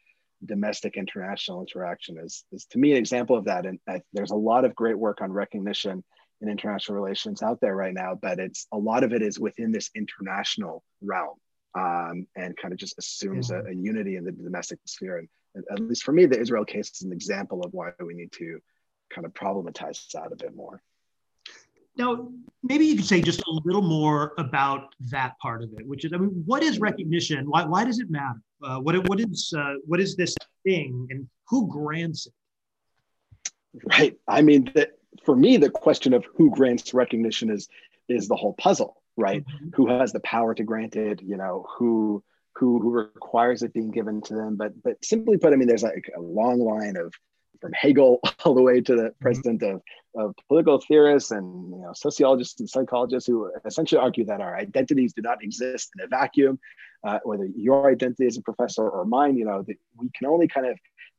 [0.46, 3.66] domestic international interaction is is to me an example of that.
[3.66, 6.04] And I, there's a lot of great work on recognition
[6.42, 9.72] in international relations out there right now, but it's a lot of it is within
[9.72, 11.36] this international realm
[11.76, 13.62] um, and kind of just assumes yeah.
[13.66, 15.18] a, a, unity in the domestic sphere.
[15.18, 18.14] And, and, at least for me, the Israel case is an example of why we
[18.14, 18.60] need to
[19.14, 20.82] kind of problematize that a bit more.
[21.98, 22.30] Now,
[22.64, 26.14] maybe you could say just a little more about that part of it, which is,
[26.14, 27.50] I mean, what is recognition?
[27.50, 28.42] Why, why does it matter?
[28.64, 32.34] Uh, what, what is uh, what is this thing, and who grants it?
[33.86, 34.18] Right.
[34.28, 34.90] I mean, the,
[35.24, 37.68] for me, the question of who grants recognition is
[38.10, 39.46] is the whole puzzle, right?
[39.46, 39.70] Mm-hmm.
[39.76, 41.22] Who has the power to grant it?
[41.22, 44.56] You know, who who who requires it being given to them?
[44.56, 47.14] But but simply put, I mean, there's like a long line of
[47.60, 49.22] from Hegel all the way to the mm-hmm.
[49.22, 49.82] president of,
[50.16, 55.14] of political theorists and you know, sociologists and psychologists who essentially argue that our identities
[55.14, 56.60] do not exist in a vacuum.
[57.04, 60.48] Uh, whether your identity as a professor or mine, you know, that we can only
[60.48, 60.78] kind of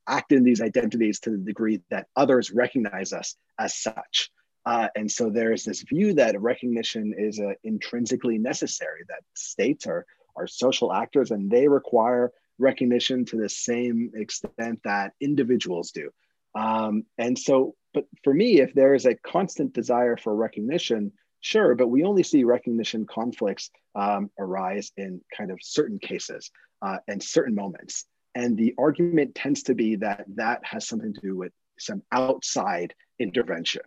[0.08, 4.30] act in these identities to the degree that others recognize us as such.
[4.66, 10.04] Uh, and so there's this view that recognition is uh, intrinsically necessary, that states are,
[10.36, 16.10] are social actors and they require recognition to the same extent that individuals do.
[16.58, 21.76] Um, and so, but for me, if there is a constant desire for recognition, sure,
[21.76, 26.50] but we only see recognition conflicts um, arise in kind of certain cases
[26.82, 28.06] uh, and certain moments.
[28.34, 32.92] And the argument tends to be that that has something to do with some outside
[33.20, 33.82] intervention,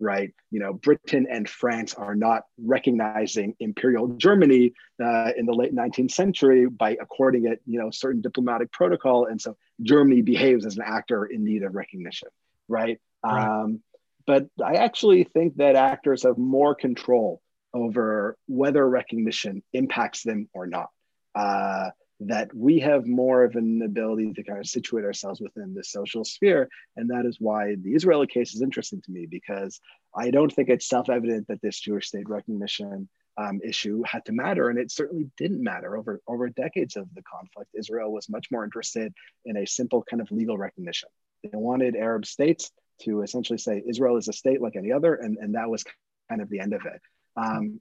[0.00, 0.32] right?
[0.50, 6.10] You know, Britain and France are not recognizing Imperial Germany uh, in the late 19th
[6.10, 9.26] century by according it, you know, certain diplomatic protocol.
[9.26, 12.28] And so Germany behaves as an actor in need of recognition,
[12.66, 12.98] right?
[13.24, 13.62] right.
[13.62, 13.82] Um,
[14.26, 17.42] but I actually think that actors have more control
[17.74, 20.88] over whether recognition impacts them or not.
[21.34, 25.82] Uh, that we have more of an ability to kind of situate ourselves within the
[25.82, 26.68] social sphere.
[26.96, 29.80] And that is why the Israeli case is interesting to me because
[30.14, 34.32] I don't think it's self evident that this Jewish state recognition um, issue had to
[34.32, 34.68] matter.
[34.68, 37.70] And it certainly didn't matter over, over decades of the conflict.
[37.74, 39.14] Israel was much more interested
[39.46, 41.08] in a simple kind of legal recognition.
[41.42, 42.70] They wanted Arab states
[43.02, 45.84] to essentially say Israel is a state like any other, and, and that was
[46.28, 47.00] kind of the end of it.
[47.34, 47.80] Um,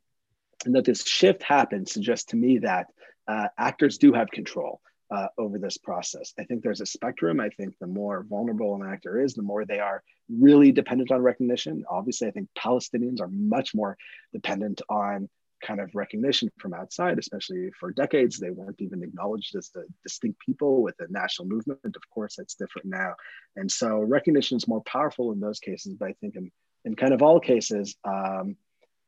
[0.65, 2.87] and that this shift happens suggests to me that
[3.29, 6.33] uh, actors do have control uh, over this process.
[6.39, 7.39] I think there's a spectrum.
[7.39, 11.21] I think the more vulnerable an actor is, the more they are really dependent on
[11.21, 11.83] recognition.
[11.89, 13.97] Obviously, I think Palestinians are much more
[14.33, 15.29] dependent on
[15.63, 18.39] kind of recognition from outside, especially for decades.
[18.39, 21.95] They weren't even acknowledged as the distinct people with a national movement.
[21.95, 23.13] Of course, that's different now.
[23.55, 25.95] And so recognition is more powerful in those cases.
[25.99, 26.51] But I think in,
[26.85, 28.55] in kind of all cases, um,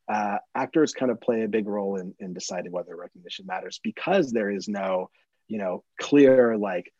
[0.08, 4.32] uh, actors kind of play a big role in, in deciding whether recognition matters because
[4.32, 5.10] there is no
[5.48, 6.92] you know clear like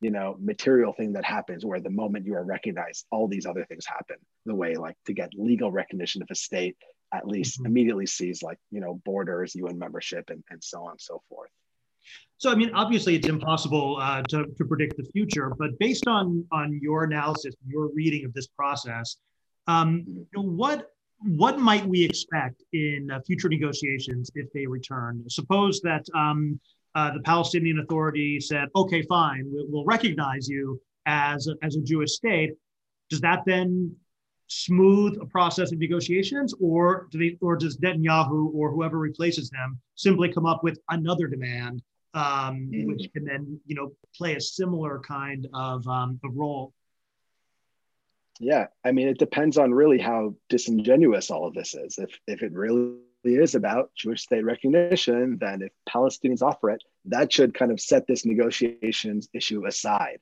[0.00, 3.64] you know material thing that happens where the moment you are recognized all these other
[3.66, 4.16] things happen
[4.46, 6.76] the way like to get legal recognition of a state
[7.12, 7.66] at least mm-hmm.
[7.66, 11.50] immediately sees like you know borders un membership and, and so on and so forth
[12.38, 16.44] so i mean obviously it's impossible uh, to, to predict the future but based on
[16.52, 19.16] on your analysis your reading of this process
[19.66, 20.18] um, mm-hmm.
[20.18, 25.80] you know, what what might we expect in uh, future negotiations if they return suppose
[25.80, 26.60] that um,
[26.94, 31.80] uh, the Palestinian Authority said, okay, fine, we'll, we'll recognize you as a, as a
[31.80, 32.54] Jewish state.
[33.10, 33.94] Does that then
[34.48, 39.78] smooth a process of negotiations, or do they, or does Netanyahu or whoever replaces them
[39.94, 41.82] simply come up with another demand,
[42.14, 42.86] um, mm.
[42.86, 46.72] which can then you know play a similar kind of um, of role?
[48.40, 51.98] Yeah, I mean, it depends on really how disingenuous all of this is.
[51.98, 57.32] If if it really is about Jewish state recognition, then if Palestinians offer it, that
[57.32, 60.20] should kind of set this negotiations issue aside.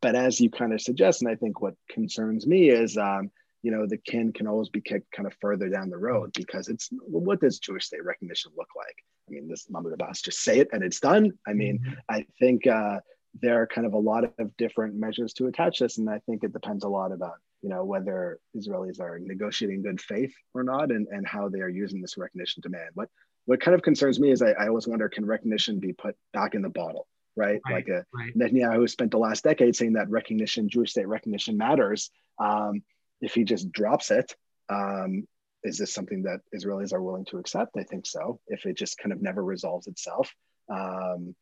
[0.00, 3.30] But as you kind of suggest, and I think what concerns me is, um,
[3.62, 6.68] you know, the can can always be kicked kind of further down the road because
[6.68, 8.96] it's what does Jewish state recognition look like?
[9.28, 11.32] I mean, this Mahmoud Abbas just say it and it's done.
[11.46, 11.94] I mean, mm-hmm.
[12.08, 13.00] I think uh,
[13.40, 16.44] there are kind of a lot of different measures to attach this, and I think
[16.44, 20.90] it depends a lot about you know whether Israelis are negotiating good faith or not,
[20.90, 22.90] and, and how they are using this recognition demand.
[22.94, 23.08] What
[23.46, 26.54] what kind of concerns me is I, I always wonder can recognition be put back
[26.54, 27.60] in the bottle, right?
[27.66, 28.36] right like a, right.
[28.36, 32.10] Netanyahu spent the last decade saying that recognition, Jewish state recognition matters.
[32.38, 32.82] Um,
[33.20, 34.34] if he just drops it,
[34.68, 35.26] um,
[35.64, 37.76] is this something that Israelis are willing to accept?
[37.76, 38.38] I think so.
[38.48, 40.32] If it just kind of never resolves itself.
[40.68, 41.34] Um,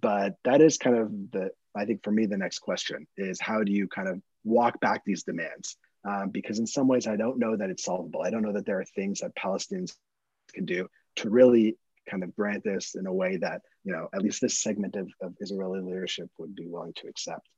[0.00, 3.64] but that is kind of the i think for me the next question is how
[3.64, 5.76] do you kind of walk back these demands
[6.08, 8.66] um, because in some ways i don't know that it's solvable i don't know that
[8.66, 9.94] there are things that palestinians
[10.52, 11.76] can do to really
[12.08, 15.10] kind of grant this in a way that you know at least this segment of,
[15.20, 17.48] of israeli leadership would be willing to accept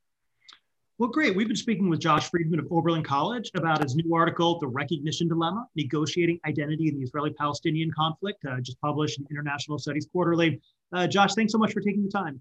[0.99, 1.35] well, great.
[1.35, 5.27] We've been speaking with Josh Freedman of Oberlin College about his new article, The Recognition
[5.27, 10.61] Dilemma Negotiating Identity in the Israeli Palestinian Conflict, uh, just published in International Studies Quarterly.
[10.93, 12.41] Uh, Josh, thanks so much for taking the time.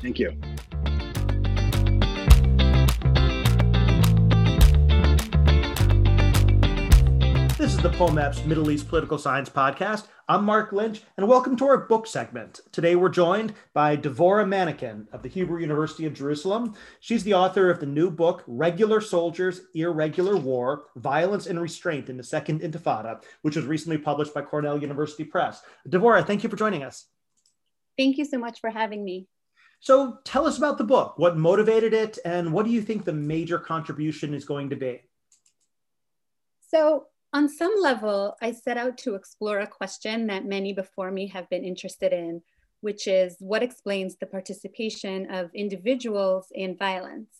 [0.00, 0.40] Thank you.
[7.82, 10.06] The POMEPS Middle East Political Science Podcast.
[10.28, 12.60] I'm Marc Lynch, and welcome to our book segment.
[12.70, 16.76] Today we're joined by Devorah Manekin of the Hebrew University of Jerusalem.
[17.00, 22.16] She's the author of the new book, Regular Soldiers, Irregular War Violence and Restraint in
[22.16, 25.60] the Second Intifada, which was recently published by Cornell University Press.
[25.88, 27.06] Devorah, thank you for joining us.
[27.98, 29.26] Thank you so much for having me.
[29.80, 31.18] So tell us about the book.
[31.18, 35.00] What motivated it, and what do you think the major contribution is going to be?
[36.68, 41.28] So, on some level, I set out to explore a question that many before me
[41.28, 42.42] have been interested in,
[42.82, 47.30] which is what explains the participation of individuals in violence.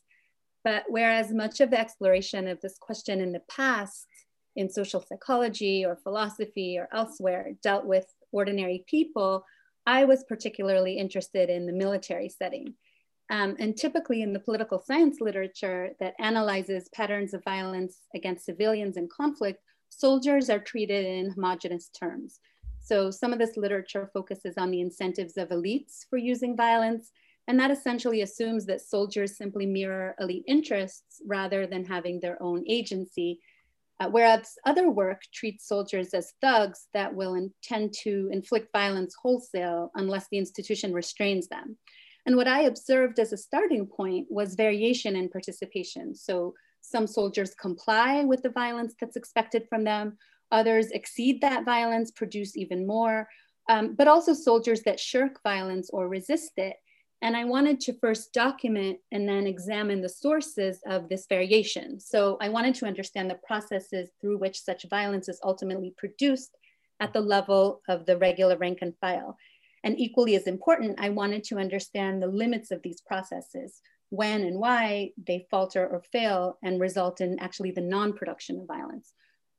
[0.65, 4.07] But whereas much of the exploration of this question in the past
[4.57, 9.45] in social psychology or philosophy or elsewhere dealt with ordinary people,
[9.87, 12.75] I was particularly interested in the military setting.
[13.31, 18.97] Um, and typically in the political science literature that analyzes patterns of violence against civilians
[18.97, 19.61] in conflict,
[19.93, 22.41] soldiers are treated in homogenous terms.
[22.81, 27.13] So some of this literature focuses on the incentives of elites for using violence,
[27.47, 32.65] and that essentially assumes that soldiers simply mirror elite interests rather than having their own
[32.69, 33.41] agency
[34.03, 39.93] uh, whereas other work treats soldiers as thugs that will intend to inflict violence wholesale
[39.95, 41.77] unless the institution restrains them.
[42.27, 46.17] And what I observed as a starting point was variation in participation.
[46.17, 50.19] So some soldiers comply with the violence that's expected from them,
[50.51, 53.29] others exceed that violence, produce even more,
[53.69, 56.77] um, but also soldiers that shirk violence or resist it
[57.23, 62.01] and I wanted to first document and then examine the sources of this variation.
[62.01, 66.57] So I wanted to understand the processes through which such violence is ultimately produced
[66.99, 69.37] at the level of the regular rank and file.
[69.85, 73.81] And equally as important, I wanted to understand the limits of these processes,
[74.13, 79.15] when and why they falter or fail and result in actually the non-production of violence.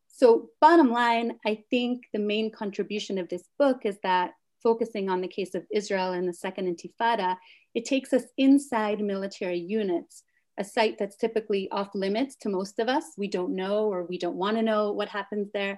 [0.08, 5.22] So, bottom line, I think the main contribution of this book is that focusing on
[5.22, 7.36] the case of Israel and the Second Intifada,
[7.74, 10.22] it takes us inside military units,
[10.60, 13.06] a site that's typically off limits to most of us.
[13.18, 15.78] We don't know or we don't want to know what happens there.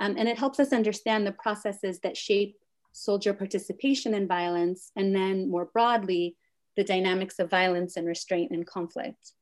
[0.00, 2.56] Um, and it helps us understand the processes that shape
[2.90, 6.34] soldier participation in violence, and then more broadly,
[6.76, 9.32] the dynamics of violence and restraint and conflict.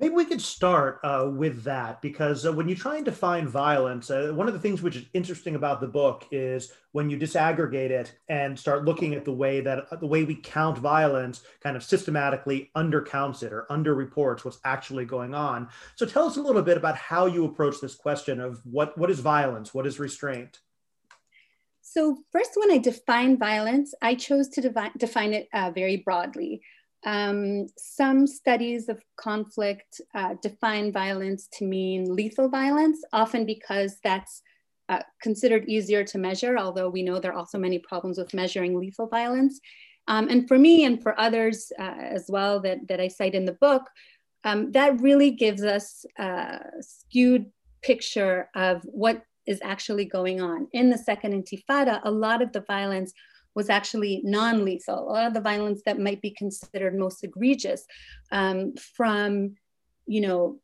[0.00, 4.12] Maybe we could start uh, with that because uh, when you try and define violence,
[4.12, 7.90] uh, one of the things which is interesting about the book is when you disaggregate
[7.90, 11.76] it and start looking at the way that uh, the way we count violence kind
[11.76, 15.68] of systematically undercounts it or underreports what's actually going on.
[15.96, 19.10] So tell us a little bit about how you approach this question of what, what
[19.10, 20.60] is violence, what is restraint.
[21.90, 26.60] So first, when I define violence, I chose to devi- define it uh, very broadly.
[27.06, 34.42] Um, some studies of conflict uh, define violence to mean lethal violence, often because that's
[34.90, 38.78] uh, considered easier to measure, although we know there are also many problems with measuring
[38.78, 39.58] lethal violence.
[40.08, 43.46] Um, and for me and for others uh, as well that, that I cite in
[43.46, 43.84] the book,
[44.44, 47.46] um, that really gives us a skewed
[47.82, 50.68] picture of what is actually going on.
[50.72, 53.12] In the Second Intifada, a lot of the violence
[53.54, 55.10] was actually non-lethal.
[55.10, 57.84] A lot of the violence that might be considered most egregious,
[58.30, 59.56] um, from
[60.06, 60.60] you know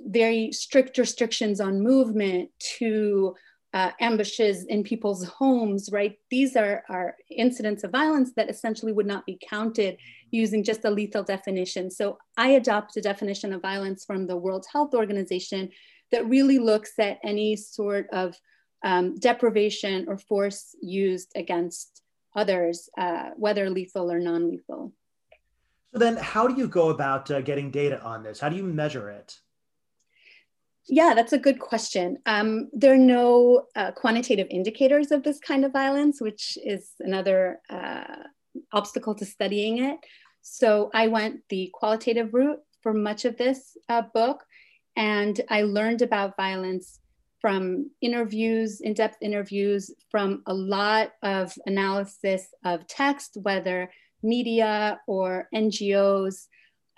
[0.00, 3.34] very strict restrictions on movement to
[3.74, 6.16] uh, ambushes in people's homes, right?
[6.30, 9.98] These are, are incidents of violence that essentially would not be counted
[10.30, 11.90] using just a lethal definition.
[11.90, 15.70] So I adopt a definition of violence from the World Health Organization
[16.12, 18.36] that really looks at any sort of
[18.84, 22.02] um, deprivation or force used against
[22.34, 24.92] others, uh, whether lethal or non lethal.
[25.92, 28.40] So, then how do you go about uh, getting data on this?
[28.40, 29.38] How do you measure it?
[30.86, 32.18] Yeah, that's a good question.
[32.24, 37.60] Um, there are no uh, quantitative indicators of this kind of violence, which is another
[37.68, 38.22] uh,
[38.72, 39.98] obstacle to studying it.
[40.40, 44.44] So I went the qualitative route for much of this uh, book,
[44.98, 46.98] and I learned about violence
[47.40, 53.90] from interviews, in depth interviews, from a lot of analysis of text, whether
[54.24, 56.48] media or NGOs.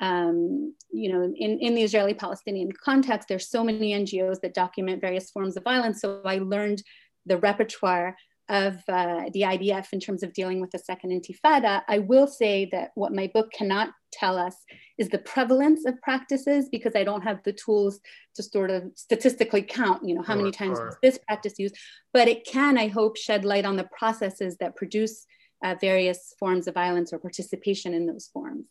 [0.00, 5.02] Um, you know, in, in the Israeli Palestinian context, there's so many NGOs that document
[5.02, 6.00] various forms of violence.
[6.00, 6.82] So I learned
[7.26, 8.16] the repertoire
[8.50, 12.68] of uh, the IDF in terms of dealing with the second intifada, I will say
[12.72, 14.56] that what my book cannot tell us
[14.98, 18.00] is the prevalence of practices because I don't have the tools
[18.34, 21.76] to sort of statistically count, you know, how many times was this practice used,
[22.12, 25.26] but it can, I hope, shed light on the processes that produce
[25.64, 28.66] uh, various forms of violence or participation in those forms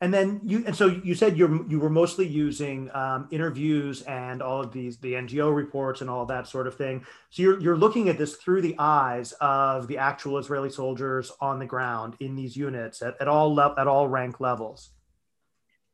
[0.00, 4.42] and then you and so you said you you were mostly using um, interviews and
[4.42, 7.04] all of these the ngo reports and all that sort of thing.
[7.30, 11.58] So you're, you're looking at this through the eyes of the actual israeli soldiers on
[11.58, 14.90] the ground in these units at, at all le- at all rank levels.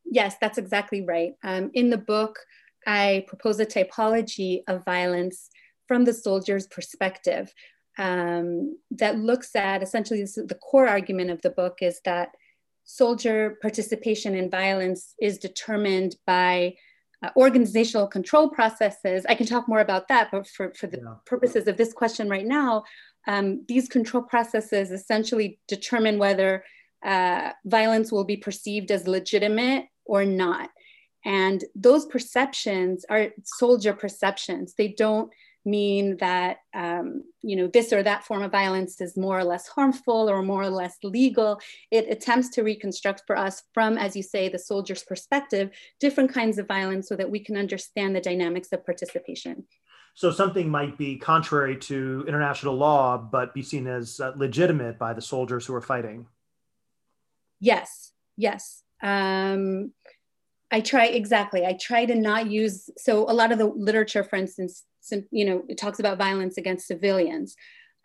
[0.04, 1.34] Yes that's exactly right.
[1.42, 2.38] Um, in the book
[2.86, 5.50] i propose a typology of violence
[5.86, 7.52] from the soldier's perspective
[7.98, 12.30] um, that looks at essentially the core argument of the book is that
[12.84, 16.74] soldier participation in violence is determined by
[17.22, 19.26] uh, organizational control processes.
[19.28, 21.14] I can talk more about that, but for, for the yeah.
[21.26, 22.84] purposes of this question right now,
[23.28, 26.64] um, these control processes essentially determine whether
[27.04, 30.70] uh, violence will be perceived as legitimate or not.
[31.24, 34.74] And those perceptions are soldier perceptions.
[34.74, 35.30] They don't
[35.64, 39.68] mean that um, you know this or that form of violence is more or less
[39.68, 41.60] harmful or more or less legal.
[41.90, 46.58] It attempts to reconstruct for us from as you say the soldier's perspective different kinds
[46.58, 49.64] of violence so that we can understand the dynamics of participation.
[50.14, 55.12] So something might be contrary to international law but be seen as uh, legitimate by
[55.12, 56.26] the soldiers who are fighting.
[57.60, 58.82] Yes yes.
[59.02, 59.92] Um,
[60.70, 61.66] I try exactly.
[61.66, 64.84] I try to not use so a lot of the literature, for instance,
[65.30, 67.56] you know, it talks about violence against civilians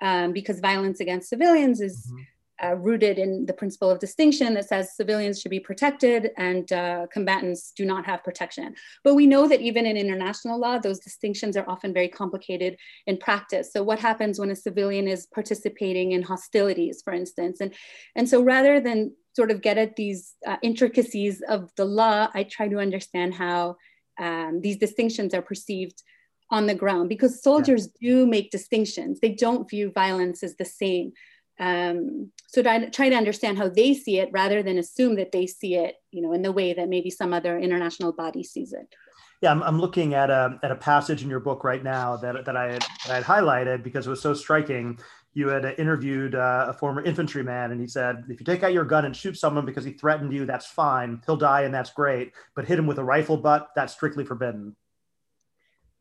[0.01, 2.67] um, because violence against civilians is mm-hmm.
[2.67, 7.05] uh, rooted in the principle of distinction that says civilians should be protected and uh,
[7.11, 8.75] combatants do not have protection.
[9.03, 12.77] But we know that even in international law, those distinctions are often very complicated
[13.07, 13.71] in practice.
[13.71, 17.61] So what happens when a civilian is participating in hostilities, for instance?
[17.61, 17.73] And,
[18.15, 22.43] and so rather than sort of get at these uh, intricacies of the law, I
[22.43, 23.75] try to understand how
[24.17, 26.01] um, these distinctions are perceived
[26.49, 28.09] on the ground because soldiers yeah.
[28.09, 29.19] do make distinctions.
[29.19, 31.13] They don't view violence as the same.
[31.59, 35.47] Um, so try, try to understand how they see it rather than assume that they
[35.47, 38.93] see it, you know, in the way that maybe some other international body sees it.
[39.41, 42.45] Yeah, I'm, I'm looking at a, at a passage in your book right now that,
[42.45, 44.99] that, I had, that I had highlighted because it was so striking.
[45.33, 48.85] You had interviewed uh, a former infantryman, and he said, if you take out your
[48.85, 51.21] gun and shoot someone because he threatened you, that's fine.
[51.25, 52.31] He'll die, and that's great.
[52.55, 54.75] But hit him with a rifle butt, that's strictly forbidden.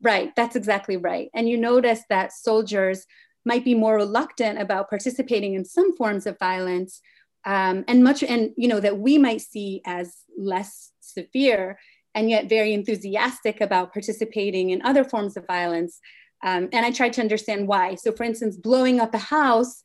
[0.01, 1.29] Right, that's exactly right.
[1.33, 3.05] And you notice that soldiers
[3.45, 7.01] might be more reluctant about participating in some forms of violence
[7.45, 11.77] um, and much and you know that we might see as less severe
[12.15, 15.99] and yet very enthusiastic about participating in other forms of violence.
[16.43, 17.95] Um, and I tried to understand why.
[17.95, 19.81] So, for instance, blowing up a house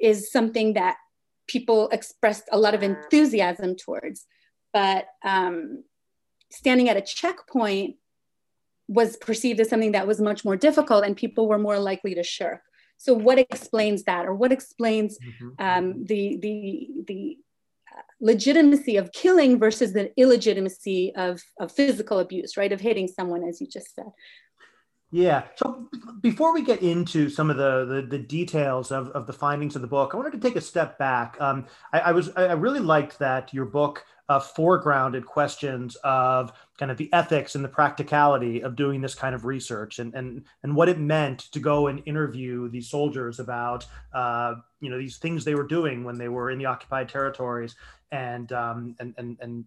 [0.00, 0.96] is something that
[1.46, 4.26] people expressed a lot of enthusiasm towards.
[4.72, 5.84] But um,
[6.50, 7.96] standing at a checkpoint
[8.88, 12.22] was perceived as something that was much more difficult, and people were more likely to
[12.22, 12.60] shirk.
[12.96, 15.48] So, what explains that, or what explains mm-hmm.
[15.58, 17.38] um, the the the
[18.20, 22.72] legitimacy of killing versus the illegitimacy of, of physical abuse, right?
[22.72, 24.10] Of hitting someone, as you just said.
[25.10, 25.44] Yeah.
[25.54, 25.88] So
[26.22, 29.82] before we get into some of the, the, the details of, of the findings of
[29.82, 31.36] the book, I wanted to take a step back.
[31.40, 36.90] Um, I, I, was I really liked that your book uh, foregrounded questions of kind
[36.90, 40.74] of the ethics and the practicality of doing this kind of research and and and
[40.74, 45.44] what it meant to go and interview these soldiers about uh, you know these things
[45.44, 47.76] they were doing when they were in the occupied territories
[48.12, 49.64] and um, and and and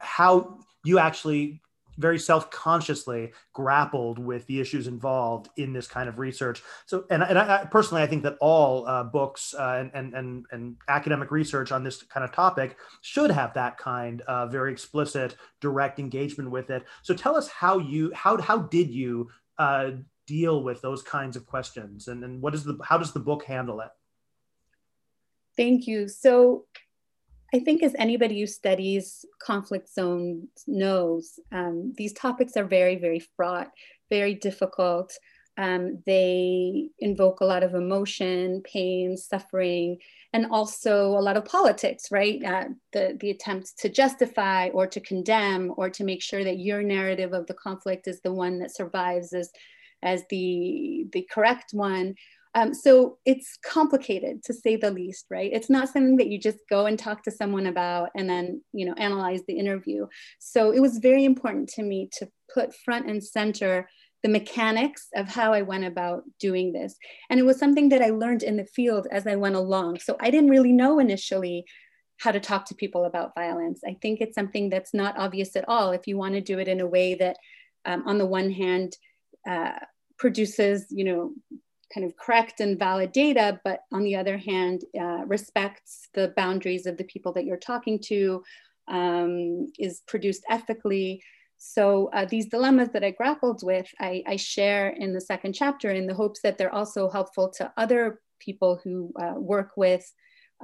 [0.00, 1.60] how you actually
[1.98, 6.62] very self-consciously grappled with the issues involved in this kind of research.
[6.86, 10.76] So, and, and I, personally, I think that all uh, books uh, and, and, and
[10.88, 15.98] academic research on this kind of topic should have that kind of very explicit, direct
[15.98, 16.84] engagement with it.
[17.02, 19.90] So, tell us how you how how did you uh,
[20.26, 23.44] deal with those kinds of questions, and, and what is the how does the book
[23.44, 23.90] handle it?
[25.56, 26.08] Thank you.
[26.08, 26.66] So
[27.54, 33.20] I think as anybody who studies conflict zones knows, um, these topics are very, very
[33.20, 33.70] fraught,
[34.10, 35.16] very difficult.
[35.56, 39.98] Um, they invoke a lot of emotion, pain, suffering,
[40.32, 42.42] and also a lot of politics, right?
[42.44, 46.82] Uh, the, the attempts to justify or to condemn or to make sure that your
[46.82, 49.52] narrative of the conflict is the one that survives as,
[50.02, 52.16] as the, the correct one.
[52.54, 55.50] Um, so it's complicated to say the least, right?
[55.52, 58.86] It's not something that you just go and talk to someone about and then, you
[58.86, 60.06] know, analyze the interview.
[60.38, 63.88] So it was very important to me to put front and center
[64.22, 66.96] the mechanics of how I went about doing this.
[67.28, 69.98] And it was something that I learned in the field as I went along.
[69.98, 71.64] So I didn't really know initially
[72.18, 73.80] how to talk to people about violence.
[73.86, 76.68] I think it's something that's not obvious at all if you want to do it
[76.68, 77.36] in a way that,
[77.84, 78.96] um, on the one hand,
[79.46, 79.72] uh,
[80.16, 81.32] produces, you know,
[81.94, 86.86] kind of correct and valid data, but on the other hand, uh, respects the boundaries
[86.86, 88.42] of the people that you're talking to,
[88.88, 91.22] um, is produced ethically.
[91.56, 95.90] So uh, these dilemmas that I grappled with, I, I, share in the second chapter
[95.90, 100.04] in the hopes that they're also helpful to other people who uh, work with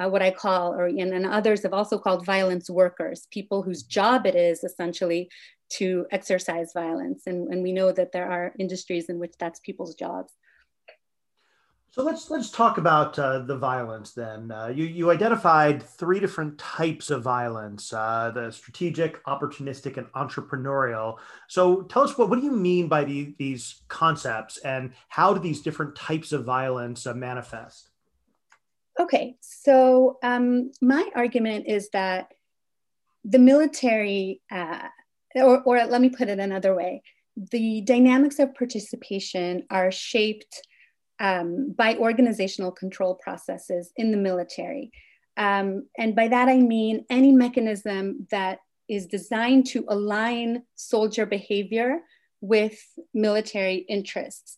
[0.00, 3.82] uh, what I call, or and, and, others have also called violence workers, people whose
[3.82, 5.28] job it is essentially
[5.70, 7.22] to exercise violence.
[7.26, 10.32] And, and we know that there are industries in which that's people's jobs.
[11.92, 14.52] So let's let's talk about uh, the violence then.
[14.52, 21.16] Uh, you you identified three different types of violence: uh, the strategic, opportunistic, and entrepreneurial.
[21.48, 25.40] So tell us what what do you mean by the, these concepts, and how do
[25.40, 27.90] these different types of violence uh, manifest?
[29.00, 32.32] Okay, so um, my argument is that
[33.24, 34.86] the military, uh,
[35.34, 37.02] or or let me put it another way,
[37.50, 40.68] the dynamics of participation are shaped
[41.20, 44.90] um, by organizational control processes in the military.
[45.36, 48.58] Um, and by that I mean any mechanism that
[48.88, 52.00] is designed to align soldier behavior
[52.40, 52.82] with
[53.14, 54.56] military interests.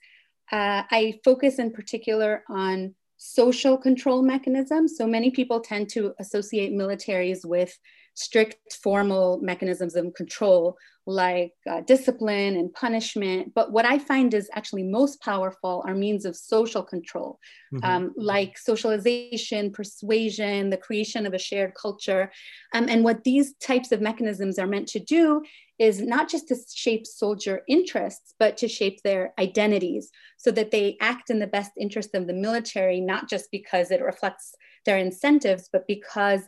[0.50, 4.96] Uh, I focus in particular on social control mechanisms.
[4.96, 7.76] So many people tend to associate militaries with
[8.14, 10.76] strict formal mechanisms of control
[11.06, 13.52] like uh, discipline and punishment.
[13.54, 17.38] But what I find is actually most powerful are means of social control,
[17.72, 17.84] mm-hmm.
[17.84, 22.30] um, like socialization, persuasion, the creation of a shared culture.
[22.72, 25.42] Um, and what these types of mechanisms are meant to do
[25.78, 30.96] is not just to shape soldier interests, but to shape their identities so that they
[31.00, 34.54] act in the best interest of the military, not just because it reflects
[34.86, 36.42] their incentives, but because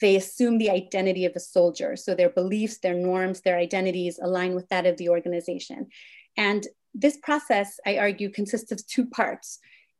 [0.00, 1.96] they assume the identity of a soldier.
[1.96, 5.88] So their beliefs, their norms, their identities align with that of the organization.
[6.36, 9.58] And this process, I argue, consists of two parts.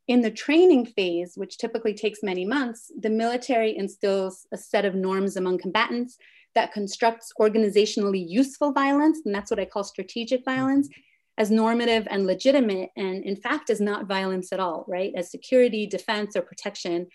[0.08, 4.94] In the training phase, which typically takes many months, the military instills a set of
[4.94, 6.16] norms among combatants
[6.54, 10.56] that constructs organizationally useful violence, and that's what I call strategic mm-hmm.
[10.56, 10.88] violence,
[11.38, 15.12] as normative and legitimate, and in fact is not violence at all, right?
[15.16, 17.06] As security, defense, or protection,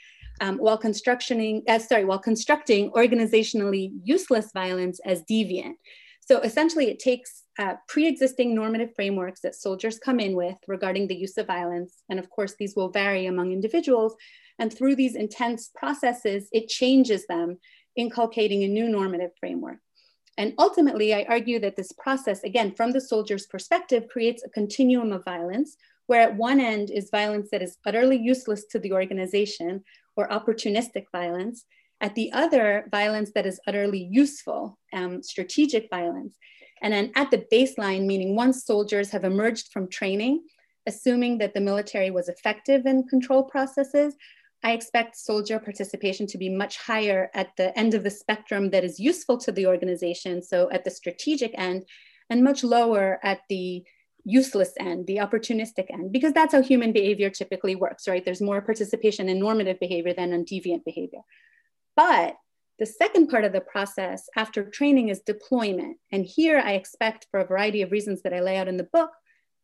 [0.41, 5.75] um, while constructing, uh, sorry, while constructing organizationally useless violence as deviant.
[6.21, 11.15] So essentially, it takes uh, pre-existing normative frameworks that soldiers come in with regarding the
[11.15, 14.15] use of violence, and of course, these will vary among individuals.
[14.59, 17.57] And through these intense processes, it changes them,
[17.95, 19.77] inculcating a new normative framework.
[20.37, 25.13] And ultimately, I argue that this process, again, from the soldier's perspective, creates a continuum
[25.13, 25.77] of violence,
[26.07, 29.83] where at one end is violence that is utterly useless to the organization
[30.15, 31.65] or opportunistic violence.
[32.01, 36.37] At the other, violence that is utterly useful, um, strategic violence.
[36.81, 40.43] And then at the baseline, meaning once soldiers have emerged from training,
[40.85, 44.15] assuming that the military was effective in control processes,
[44.63, 48.83] I expect soldier participation to be much higher at the end of the spectrum that
[48.83, 51.85] is useful to the organization, so at the strategic end,
[52.29, 53.83] and much lower at the
[54.25, 58.25] useless end, the opportunistic end, because that's how human behavior typically works, right?
[58.25, 61.21] There's more participation in normative behavior than in deviant behavior.
[61.95, 62.35] But
[62.79, 65.97] the second part of the process after training is deployment.
[66.11, 68.83] And here I expect, for a variety of reasons that I lay out in the
[68.91, 69.11] book,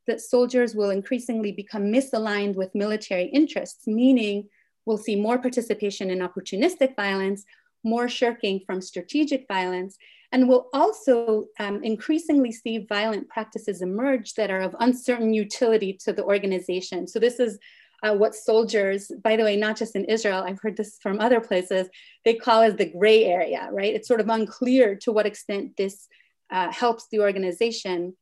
[0.08, 4.48] that soldiers will increasingly become misaligned with military interests, meaning
[4.86, 7.44] we'll see more participation in opportunistic violence,
[7.84, 9.98] more shirking from strategic violence,
[10.32, 16.14] and we'll also um, increasingly see violent practices emerge that are of uncertain utility to
[16.14, 17.08] the organization.
[17.08, 17.60] So this is
[18.04, 21.40] uh, what soldiers, by the way, not just in Israel, I've heard this from other
[21.40, 21.88] places,
[22.26, 23.94] they call as the gray area, right?
[23.94, 26.08] It's sort of unclear to what extent this
[26.50, 28.16] uh, helps the organization.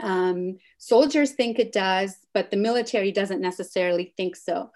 [0.00, 4.70] Um, soldiers think it does, but the military doesn't necessarily think so.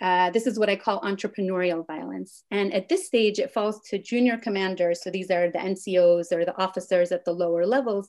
[0.00, 2.44] Uh, this is what I call entrepreneurial violence.
[2.50, 5.02] And at this stage, it falls to junior commanders.
[5.02, 8.08] So these are the NCOs or the officers at the lower levels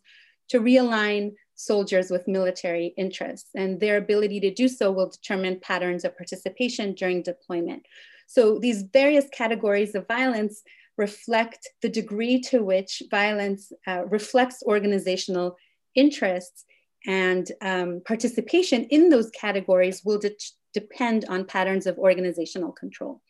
[0.49, 3.49] to realign soldiers with military interests.
[3.55, 7.85] And their ability to do so will determine patterns of participation during deployment.
[8.27, 10.63] So these various categories of violence
[10.97, 15.57] reflect the degree to which violence uh, reflects organizational
[15.95, 16.65] interests
[17.05, 20.19] and um, participation in those categories will
[20.73, 23.21] depend on patterns of organizational control.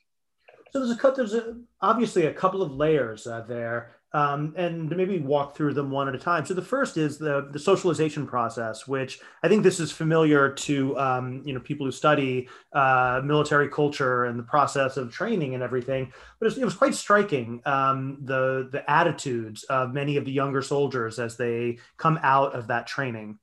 [0.72, 5.20] So there's a there's a, obviously a couple of layers uh, there, um, and maybe
[5.20, 6.46] walk through them one at a time.
[6.46, 10.98] So the first is the the socialization process, which I think this is familiar to
[10.98, 15.64] um, you know people who study uh, military culture and the process of training and
[15.64, 16.12] everything.
[16.39, 20.32] But it was, it was quite striking um, the the attitudes of many of the
[20.32, 23.39] younger soldiers as they come out of that training.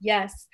[0.00, 0.48] Yes.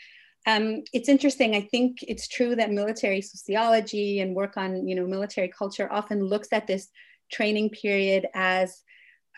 [0.47, 1.57] Um, it's interesting.
[1.57, 6.23] I think it's true that military sociology and work on, you know, military culture often
[6.25, 6.89] looks at this
[7.33, 8.83] training period as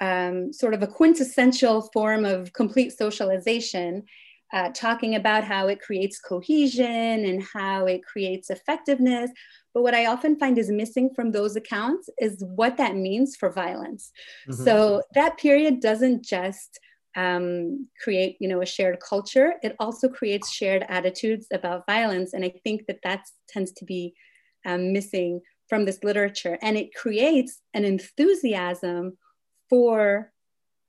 [0.00, 4.04] um, sort of a quintessential form of complete socialization,
[4.52, 9.30] uh, talking about how it creates cohesion and how it creates effectiveness.
[9.74, 13.50] But what I often find is missing from those accounts is what that means for
[13.50, 14.10] violence.
[14.48, 14.62] Mm-hmm.
[14.64, 16.78] So that period doesn't just
[17.16, 19.54] um, create you know a shared culture.
[19.62, 22.32] It also creates shared attitudes about violence.
[22.34, 24.14] And i think that that tends to be
[24.66, 26.58] um, missing from this literature.
[26.62, 29.18] And it creates an enthusiasm
[29.68, 30.32] for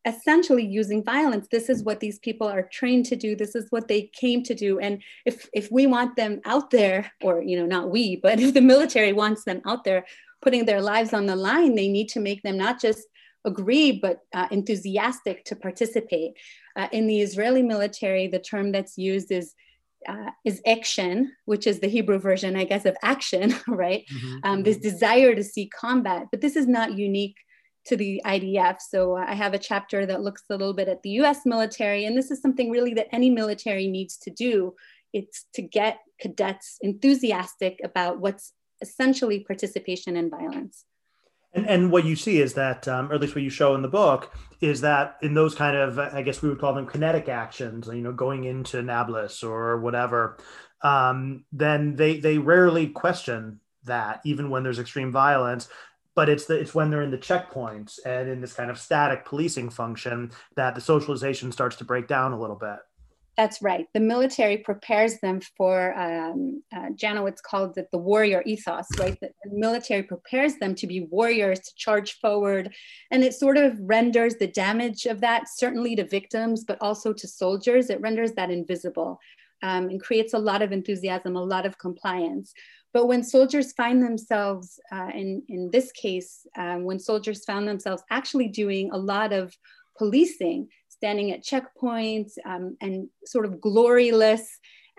[0.06, 1.48] essentially using violence.
[1.52, 3.36] This is what these people are trained to do.
[3.36, 4.80] This is what they came to do.
[4.80, 8.54] And if if we want them out there or you know not we but if
[8.54, 10.06] the military wants them out there
[10.42, 13.06] putting their lives on the line they need to make them not just
[13.46, 16.34] agree but uh, enthusiastic to participate.
[16.76, 19.54] Uh, in the Israeli military, the term that's used is
[20.08, 24.06] uh, is action, which is the Hebrew version, I guess, of action, right?
[24.14, 24.38] Mm-hmm.
[24.44, 24.90] Um, this mm-hmm.
[24.90, 27.36] desire to see combat, but this is not unique
[27.86, 28.78] to the IDF.
[28.80, 32.06] So uh, I have a chapter that looks a little bit at the US military,
[32.06, 34.76] and this is something really that any military needs to do.
[35.12, 40.86] It's to get cadets enthusiastic about what's essentially participation in violence.
[41.54, 43.82] And, and what you see is that, um, or at least what you show in
[43.82, 44.32] the book,
[44.62, 48.02] is that in those kind of, I guess we would call them kinetic actions, you
[48.02, 50.38] know, going into Nablus or whatever,
[50.82, 55.70] um, then they they rarely question that, even when there's extreme violence.
[56.16, 59.24] But it's the, it's when they're in the checkpoints and in this kind of static
[59.24, 62.80] policing function that the socialization starts to break down a little bit.
[63.40, 63.86] That's right.
[63.98, 65.76] The military prepares them for,
[66.08, 69.18] um, uh, Janowitz called it the warrior ethos, right?
[69.22, 72.66] The, the military prepares them to be warriors, to charge forward.
[73.12, 77.28] And it sort of renders the damage of that, certainly to victims, but also to
[77.42, 79.12] soldiers, it renders that invisible.
[79.62, 82.54] um, and creates a lot of enthusiasm, a lot of compliance.
[82.94, 88.04] But when soldiers find themselves, uh, in, in this case, um, when soldiers found themselves
[88.10, 89.56] actually doing a lot of
[89.98, 90.70] policing,
[91.00, 94.42] standing at checkpoints um, and sort of gloryless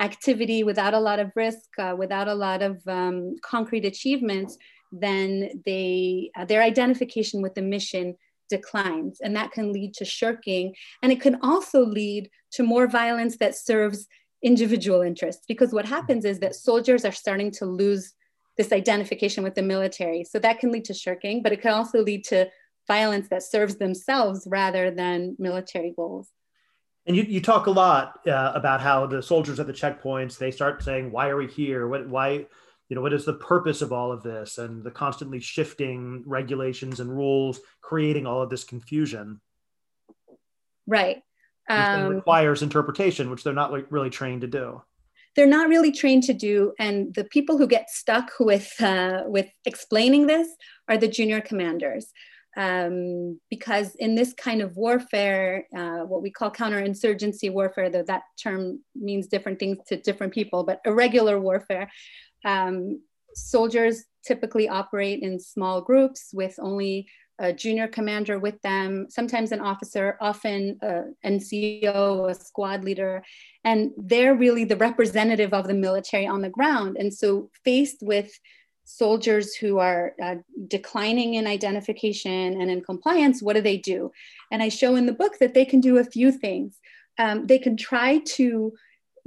[0.00, 4.56] activity without a lot of risk, uh, without a lot of um, concrete achievements,
[4.92, 8.16] then they, uh, their identification with the mission
[8.48, 9.18] declines.
[9.20, 10.74] And that can lead to shirking.
[11.02, 14.08] And it can also lead to more violence that serves
[14.42, 15.44] individual interests.
[15.46, 18.14] Because what happens is that soldiers are starting to lose
[18.56, 20.24] this identification with the military.
[20.24, 22.48] So that can lead to shirking, but it can also lead to
[22.90, 26.28] violence that serves themselves rather than military goals.
[27.06, 30.50] And you, you talk a lot uh, about how the soldiers at the checkpoints, they
[30.50, 31.86] start saying, why are we here?
[31.86, 32.46] What, why,
[32.88, 34.58] you know, what is the purpose of all of this?
[34.58, 39.40] And the constantly shifting regulations and rules, creating all of this confusion.
[40.88, 41.22] Right.
[41.68, 44.82] Um, requires interpretation, which they're not like, really trained to do
[45.36, 49.46] they're not really trained to do and the people who get stuck with uh, with
[49.64, 50.48] explaining this
[50.88, 52.12] are the junior commanders
[52.56, 58.22] um, because in this kind of warfare, uh, what we call counterinsurgency warfare, though that
[58.42, 61.90] term means different things to different people, but irregular warfare,
[62.44, 63.00] um,
[63.34, 67.06] soldiers typically operate in small groups with only
[67.38, 73.24] a junior commander with them, sometimes an officer, often an NCO, a squad leader,
[73.64, 76.98] and they're really the representative of the military on the ground.
[76.98, 78.30] And so, faced with
[78.96, 80.36] soldiers who are uh,
[80.68, 84.10] declining in identification and in compliance, what do they do?
[84.50, 86.78] And I show in the book that they can do a few things.
[87.18, 88.72] Um, they can try to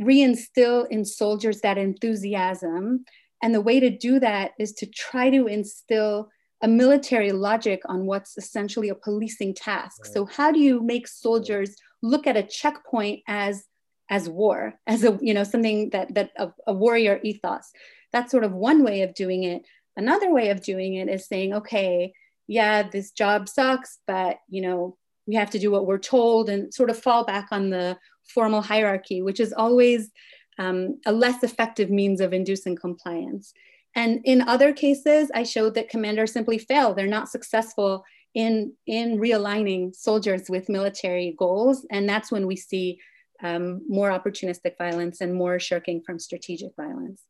[0.01, 3.05] reinstill in soldiers that enthusiasm.
[3.41, 6.29] And the way to do that is to try to instill
[6.61, 10.05] a military logic on what's essentially a policing task.
[10.05, 10.13] Right.
[10.13, 13.65] So how do you make soldiers look at a checkpoint as
[14.09, 17.71] as war, as a you know something that that a, a warrior ethos?
[18.13, 19.63] That's sort of one way of doing it.
[19.97, 22.13] Another way of doing it is saying okay
[22.47, 26.73] yeah this job sucks but you know we have to do what we're told and
[26.73, 27.97] sort of fall back on the
[28.27, 30.11] formal hierarchy which is always
[30.59, 33.53] um, a less effective means of inducing compliance.
[33.95, 36.93] And in other cases i showed that commanders simply fail.
[36.93, 38.03] They're not successful
[38.33, 41.85] in in realigning soldiers with military goals.
[41.89, 42.99] And that's when we see
[43.41, 47.23] um, more opportunistic violence and more shirking from strategic violence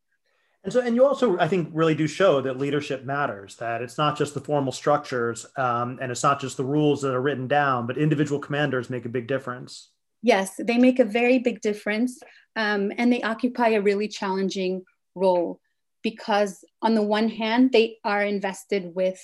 [0.64, 3.56] and so, and you also, I think, really do show that leadership matters.
[3.58, 7.14] That it's not just the formal structures, um, and it's not just the rules that
[7.14, 9.90] are written down, but individual commanders make a big difference.
[10.22, 12.22] Yes, they make a very big difference,
[12.56, 14.84] um, and they occupy a really challenging
[15.16, 15.60] role
[16.02, 19.22] because, on the one hand, they are invested with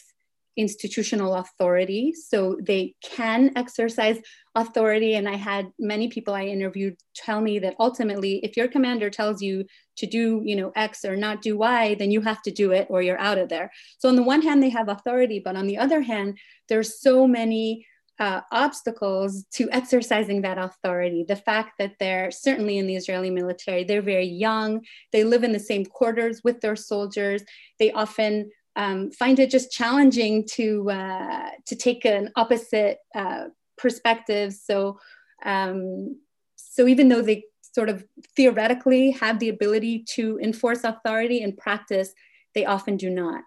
[0.60, 2.14] institutional authority.
[2.14, 4.20] So they can exercise
[4.56, 5.16] authority.
[5.16, 9.42] And I had many people I interviewed tell me that ultimately, if your commander tells
[9.42, 9.66] you
[9.98, 12.88] to do, you know, X or not do Y, then you have to do it
[12.90, 13.72] or you're out of there.
[14.00, 16.38] So on the one hand, they have authority, but on the other hand,
[16.68, 17.86] there's so many
[18.20, 21.24] uh, obstacles to exercising that authority.
[21.26, 24.82] The fact that they're certainly in the Israeli military, they're very young,
[25.14, 27.44] they live in the same quarters with their soldiers,
[27.80, 33.46] they often um, find it just challenging to uh, to take an opposite uh,
[33.78, 34.54] perspective.
[34.54, 35.00] So
[35.46, 36.18] um,
[36.56, 37.44] so even though they
[37.76, 38.06] sort of
[38.38, 42.14] theoretically have the ability to enforce authority in practice,
[42.56, 43.44] they often do not.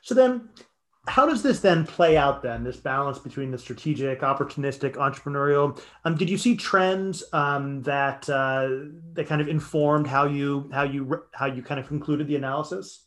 [0.00, 0.48] So then,
[1.06, 6.14] how does this then play out then this balance between the strategic opportunistic entrepreneurial um,
[6.16, 8.68] did you see trends um, that uh,
[9.12, 13.03] that kind of informed how you how you how you kind of concluded the analysis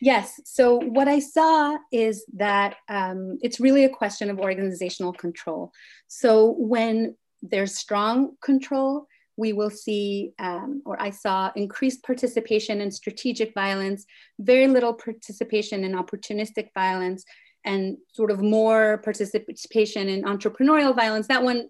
[0.00, 0.40] Yes.
[0.44, 5.72] So what I saw is that um, it's really a question of organizational control.
[6.08, 12.90] So when there's strong control, we will see, um, or I saw increased participation in
[12.90, 14.04] strategic violence,
[14.38, 17.24] very little participation in opportunistic violence,
[17.64, 21.26] and sort of more participation in entrepreneurial violence.
[21.28, 21.68] That one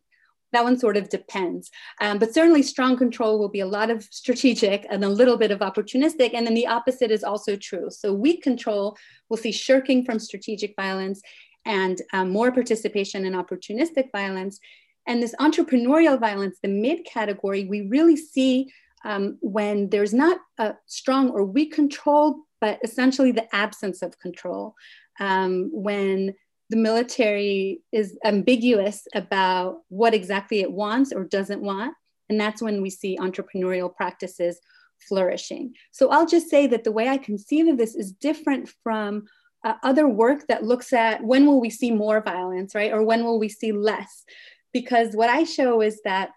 [0.55, 1.71] that one sort of depends.
[2.01, 5.51] Um, but certainly, strong control will be a lot of strategic and a little bit
[5.51, 6.33] of opportunistic.
[6.35, 7.91] And then the opposite is also true.
[7.91, 8.97] So, weak control
[9.29, 11.21] will see shirking from strategic violence
[11.65, 14.59] and um, more participation in opportunistic violence.
[15.07, 18.73] And this entrepreneurial violence, the mid category, we really see
[19.05, 24.75] um, when there's not a strong or weak control, but essentially the absence of control.
[25.21, 26.35] Um, when
[26.75, 31.95] the military is ambiguous about what exactly it wants or doesn't want.
[32.29, 34.59] And that's when we see entrepreneurial practices
[34.99, 35.75] flourishing.
[35.93, 39.27] So I'll just say that the way I conceive of this is different from
[39.65, 42.93] uh, other work that looks at when will we see more violence, right?
[42.93, 44.25] Or when will we see less?
[44.73, 46.31] Because what I show is that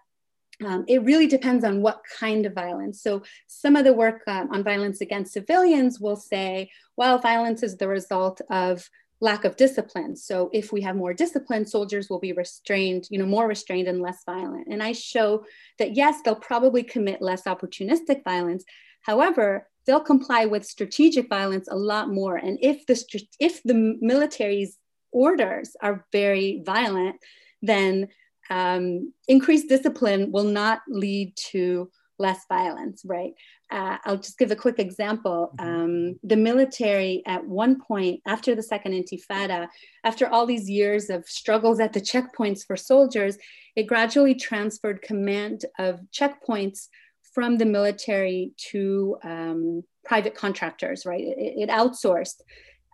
[0.64, 3.02] um, it really depends on what kind of violence.
[3.02, 7.76] So, some of the work um, on violence against civilians will say, well, violence is
[7.76, 8.88] the result of
[9.20, 10.16] lack of discipline.
[10.16, 14.00] So, if we have more discipline, soldiers will be restrained, you know, more restrained and
[14.00, 14.68] less violent.
[14.68, 15.44] And I show
[15.78, 18.64] that yes, they'll probably commit less opportunistic violence.
[19.02, 22.36] However, they'll comply with strategic violence a lot more.
[22.36, 23.02] And if the
[23.40, 24.76] if the military's
[25.12, 27.16] orders are very violent,
[27.62, 28.08] then
[28.50, 33.32] um, increased discipline will not lead to less violence, right?
[33.70, 35.52] Uh, I'll just give a quick example.
[35.58, 35.68] Mm-hmm.
[35.68, 39.68] Um, the military, at one point after the Second Intifada,
[40.04, 43.38] after all these years of struggles at the checkpoints for soldiers,
[43.76, 46.88] it gradually transferred command of checkpoints
[47.34, 51.22] from the military to um, private contractors, right?
[51.22, 52.40] It, it outsourced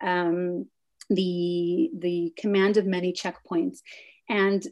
[0.01, 0.67] um,
[1.09, 3.79] the, the command of many checkpoints.
[4.29, 4.65] And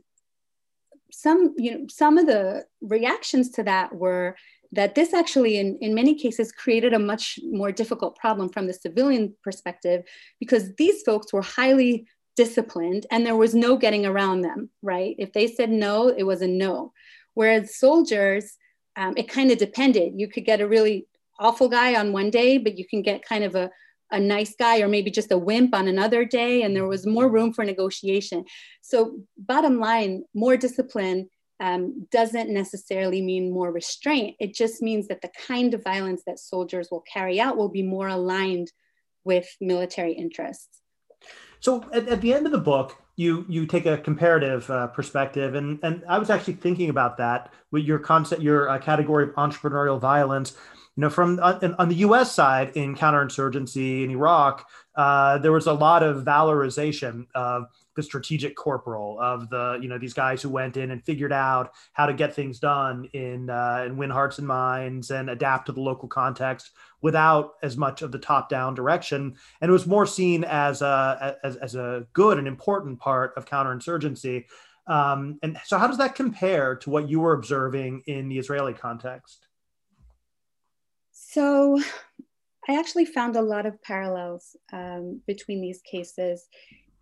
[1.14, 4.36] some you know some of the reactions to that were
[4.72, 8.74] that this actually in, in many cases created a much more difficult problem from the
[8.74, 10.04] civilian perspective
[10.40, 15.16] because these folks were highly disciplined and there was no getting around them right?
[15.20, 16.94] If they said no it was a no.
[17.36, 18.58] Whereas soldiers
[18.96, 20.14] um, it kind of depended.
[20.16, 21.08] You could get a really
[21.40, 23.70] awful guy on one day but you can get kind of a,
[24.14, 27.28] a nice guy or maybe just a wimp on another day and there was more
[27.28, 28.46] room for negotiation.
[28.82, 34.36] So bottom line more discipline um, doesn't necessarily mean more restraint.
[34.40, 37.84] It just means that the kind of violence that soldiers will carry out will be
[37.84, 38.72] more aligned
[39.24, 40.82] with military interests.
[41.60, 45.54] So at, at the end of the book you you take a comparative uh, perspective
[45.54, 49.30] and and i was actually thinking about that with your concept your uh, category of
[49.36, 50.56] entrepreneurial violence
[50.96, 52.34] you know, from on, on the U.S.
[52.34, 57.66] side in counterinsurgency in Iraq, uh, there was a lot of valorization of
[57.96, 61.72] the strategic corporal of the you know these guys who went in and figured out
[61.94, 65.72] how to get things done in uh, and win hearts and minds and adapt to
[65.72, 66.72] the local context
[67.02, 71.38] without as much of the top down direction and it was more seen as a
[71.44, 74.46] as, as a good and important part of counterinsurgency
[74.88, 78.74] um, and so how does that compare to what you were observing in the israeli
[78.74, 79.48] context
[81.34, 81.80] so
[82.70, 86.48] I actually found a lot of parallels um, between these cases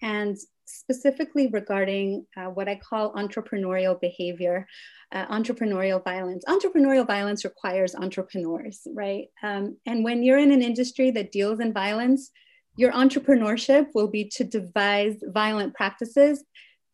[0.01, 4.65] and specifically regarding uh, what I call entrepreneurial behavior,
[5.11, 6.43] uh, entrepreneurial violence.
[6.47, 9.25] Entrepreneurial violence requires entrepreneurs, right?
[9.43, 12.31] Um, and when you're in an industry that deals in violence,
[12.75, 16.43] your entrepreneurship will be to devise violent practices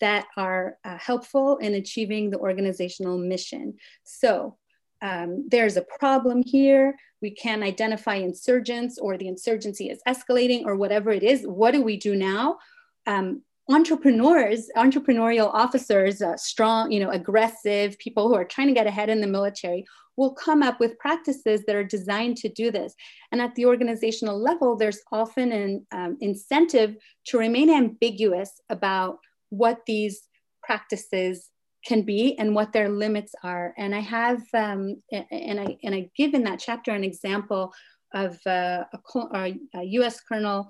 [0.02, 3.76] that are uh, helpful in achieving the organizational mission.
[4.04, 4.58] So
[5.02, 6.96] um, there's a problem here.
[7.22, 11.44] We can identify insurgents or the insurgency is escalating or whatever it is.
[11.44, 12.58] What do we do now?
[13.06, 18.88] Um, entrepreneurs, entrepreneurial officers, uh, strong, you know, aggressive people who are trying to get
[18.88, 22.96] ahead in the military will come up with practices that are designed to do this.
[23.32, 26.96] And at the organizational level, there's often an um, incentive
[27.26, 30.28] to remain ambiguous about what these
[30.64, 31.50] practices
[31.86, 33.74] can be and what their limits are.
[33.78, 37.74] And I have, um, and I and I give in that chapter an example
[38.14, 38.84] of uh,
[39.16, 40.22] a, a, U.S.
[40.22, 40.70] colonel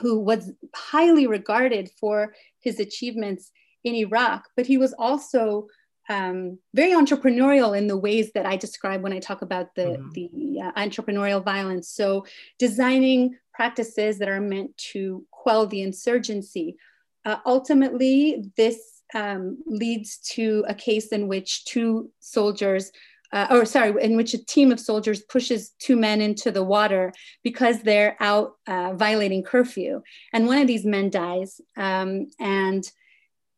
[0.00, 3.50] who was highly regarded for his achievements
[3.84, 5.68] in Iraq, but he was also
[6.08, 10.10] um, very entrepreneurial in the ways that I describe when I talk about the, mm-hmm.
[10.12, 11.88] the uh, entrepreneurial violence.
[11.88, 12.26] So,
[12.58, 16.76] designing practices that are meant to quell the insurgency.
[17.24, 22.90] Uh, ultimately, this um, leads to a case in which two soldiers,
[23.32, 27.12] uh, or sorry, in which a team of soldiers pushes two men into the water
[27.42, 30.02] because they're out uh, violating curfew.
[30.32, 31.60] And one of these men dies.
[31.76, 32.84] Um, and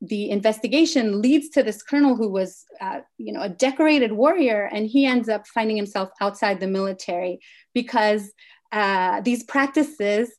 [0.00, 4.86] the investigation leads to this colonel who was, uh, you know, a decorated warrior, and
[4.86, 7.40] he ends up finding himself outside the military
[7.74, 8.30] because
[8.70, 10.30] uh, these practices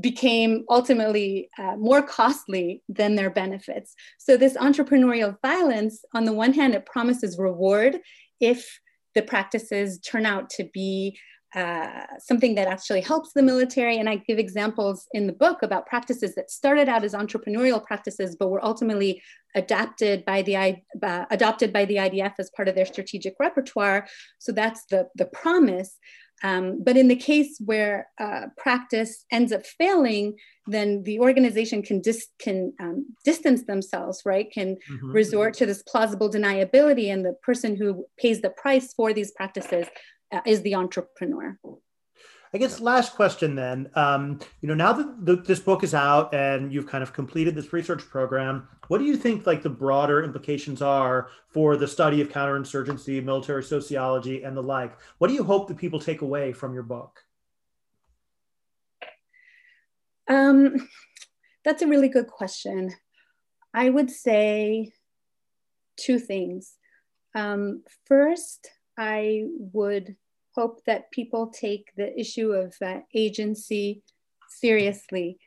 [0.00, 3.94] became ultimately uh, more costly than their benefits.
[4.18, 7.98] So, this entrepreneurial violence, on the one hand, it promises reward
[8.40, 8.80] if
[9.14, 11.18] the practices turn out to be
[11.54, 13.96] uh, something that actually helps the military.
[13.96, 18.36] And I give examples in the book about practices that started out as entrepreneurial practices,
[18.38, 19.22] but were ultimately
[19.54, 24.06] adapted by the uh, adopted by the IDF as part of their strategic repertoire.
[24.38, 25.96] So that's the the promise.
[26.42, 30.36] Um, but in the case where uh, practice ends up failing,
[30.66, 34.50] then the organization can, dis- can um, distance themselves, right?
[34.52, 35.10] Can mm-hmm.
[35.10, 39.86] resort to this plausible deniability, and the person who pays the price for these practices
[40.32, 41.58] uh, is the entrepreneur.
[42.52, 43.90] I guess last question then.
[43.94, 47.54] Um, you know, now that the, this book is out and you've kind of completed
[47.54, 52.20] this research program, what do you think like the broader implications are for the study
[52.22, 54.96] of counterinsurgency, military sociology, and the like?
[55.18, 57.20] What do you hope that people take away from your book?
[60.26, 60.88] Um,
[61.64, 62.94] that's a really good question.
[63.74, 64.92] I would say
[65.96, 66.74] two things.
[67.34, 70.16] Um, first, I would
[70.58, 74.02] hope that people take the issue of uh, agency
[74.48, 75.38] seriously,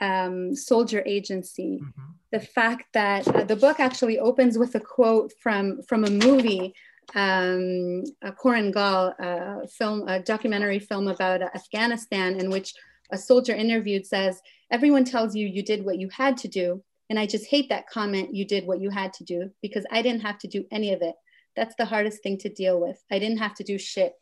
[0.00, 1.78] um, soldier agency.
[1.80, 2.10] Mm-hmm.
[2.32, 6.74] The fact that uh, the book actually opens with a quote from, from a movie,
[7.14, 12.74] um, a Korengal uh, film, a documentary film about uh, Afghanistan, in which
[13.12, 14.40] a soldier interviewed says,
[14.72, 16.82] Everyone tells you you did what you had to do.
[17.08, 20.02] And I just hate that comment, you did what you had to do, because I
[20.02, 21.14] didn't have to do any of it.
[21.56, 23.02] That's the hardest thing to deal with.
[23.10, 24.14] I didn't have to do shit.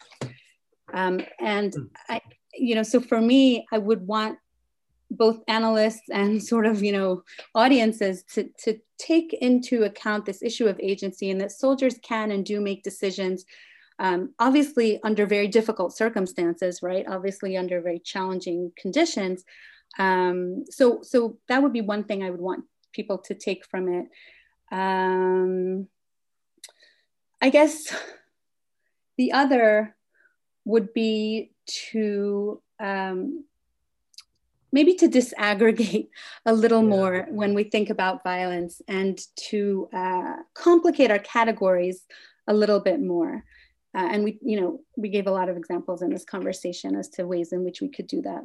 [0.92, 1.84] Um, and hmm.
[2.08, 2.20] I,
[2.54, 4.38] you know, so for me, I would want
[5.10, 7.22] both analysts and sort of, you know,
[7.54, 12.44] audiences to, to take into account this issue of agency and that soldiers can and
[12.44, 13.44] do make decisions
[13.98, 17.06] um, obviously under very difficult circumstances, right?
[17.08, 19.44] Obviously under very challenging conditions.
[19.98, 23.88] Um, so, so that would be one thing I would want people to take from
[23.88, 24.06] it.
[24.72, 25.88] Um,
[27.44, 27.94] I guess
[29.18, 29.94] the other
[30.64, 31.52] would be
[31.90, 33.44] to um,
[34.72, 36.08] maybe to disaggregate
[36.46, 36.88] a little yeah.
[36.88, 39.20] more when we think about violence and
[39.50, 42.06] to uh, complicate our categories
[42.46, 43.44] a little bit more.
[43.94, 47.10] Uh, and we, you know, we gave a lot of examples in this conversation as
[47.10, 48.42] to ways in which we could do that.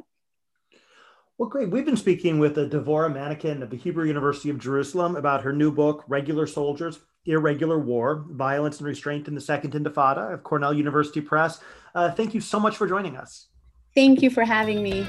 [1.38, 1.70] Well, great.
[1.70, 5.54] We've been speaking with a Devorah Manekin of the Hebrew University of Jerusalem about her
[5.54, 10.74] new book, Regular Soldiers, Irregular War, Violence and Restraint in the Second Intifada of Cornell
[10.74, 11.60] University Press.
[11.94, 13.48] Uh, thank you so much for joining us.
[13.94, 15.06] Thank you for having me.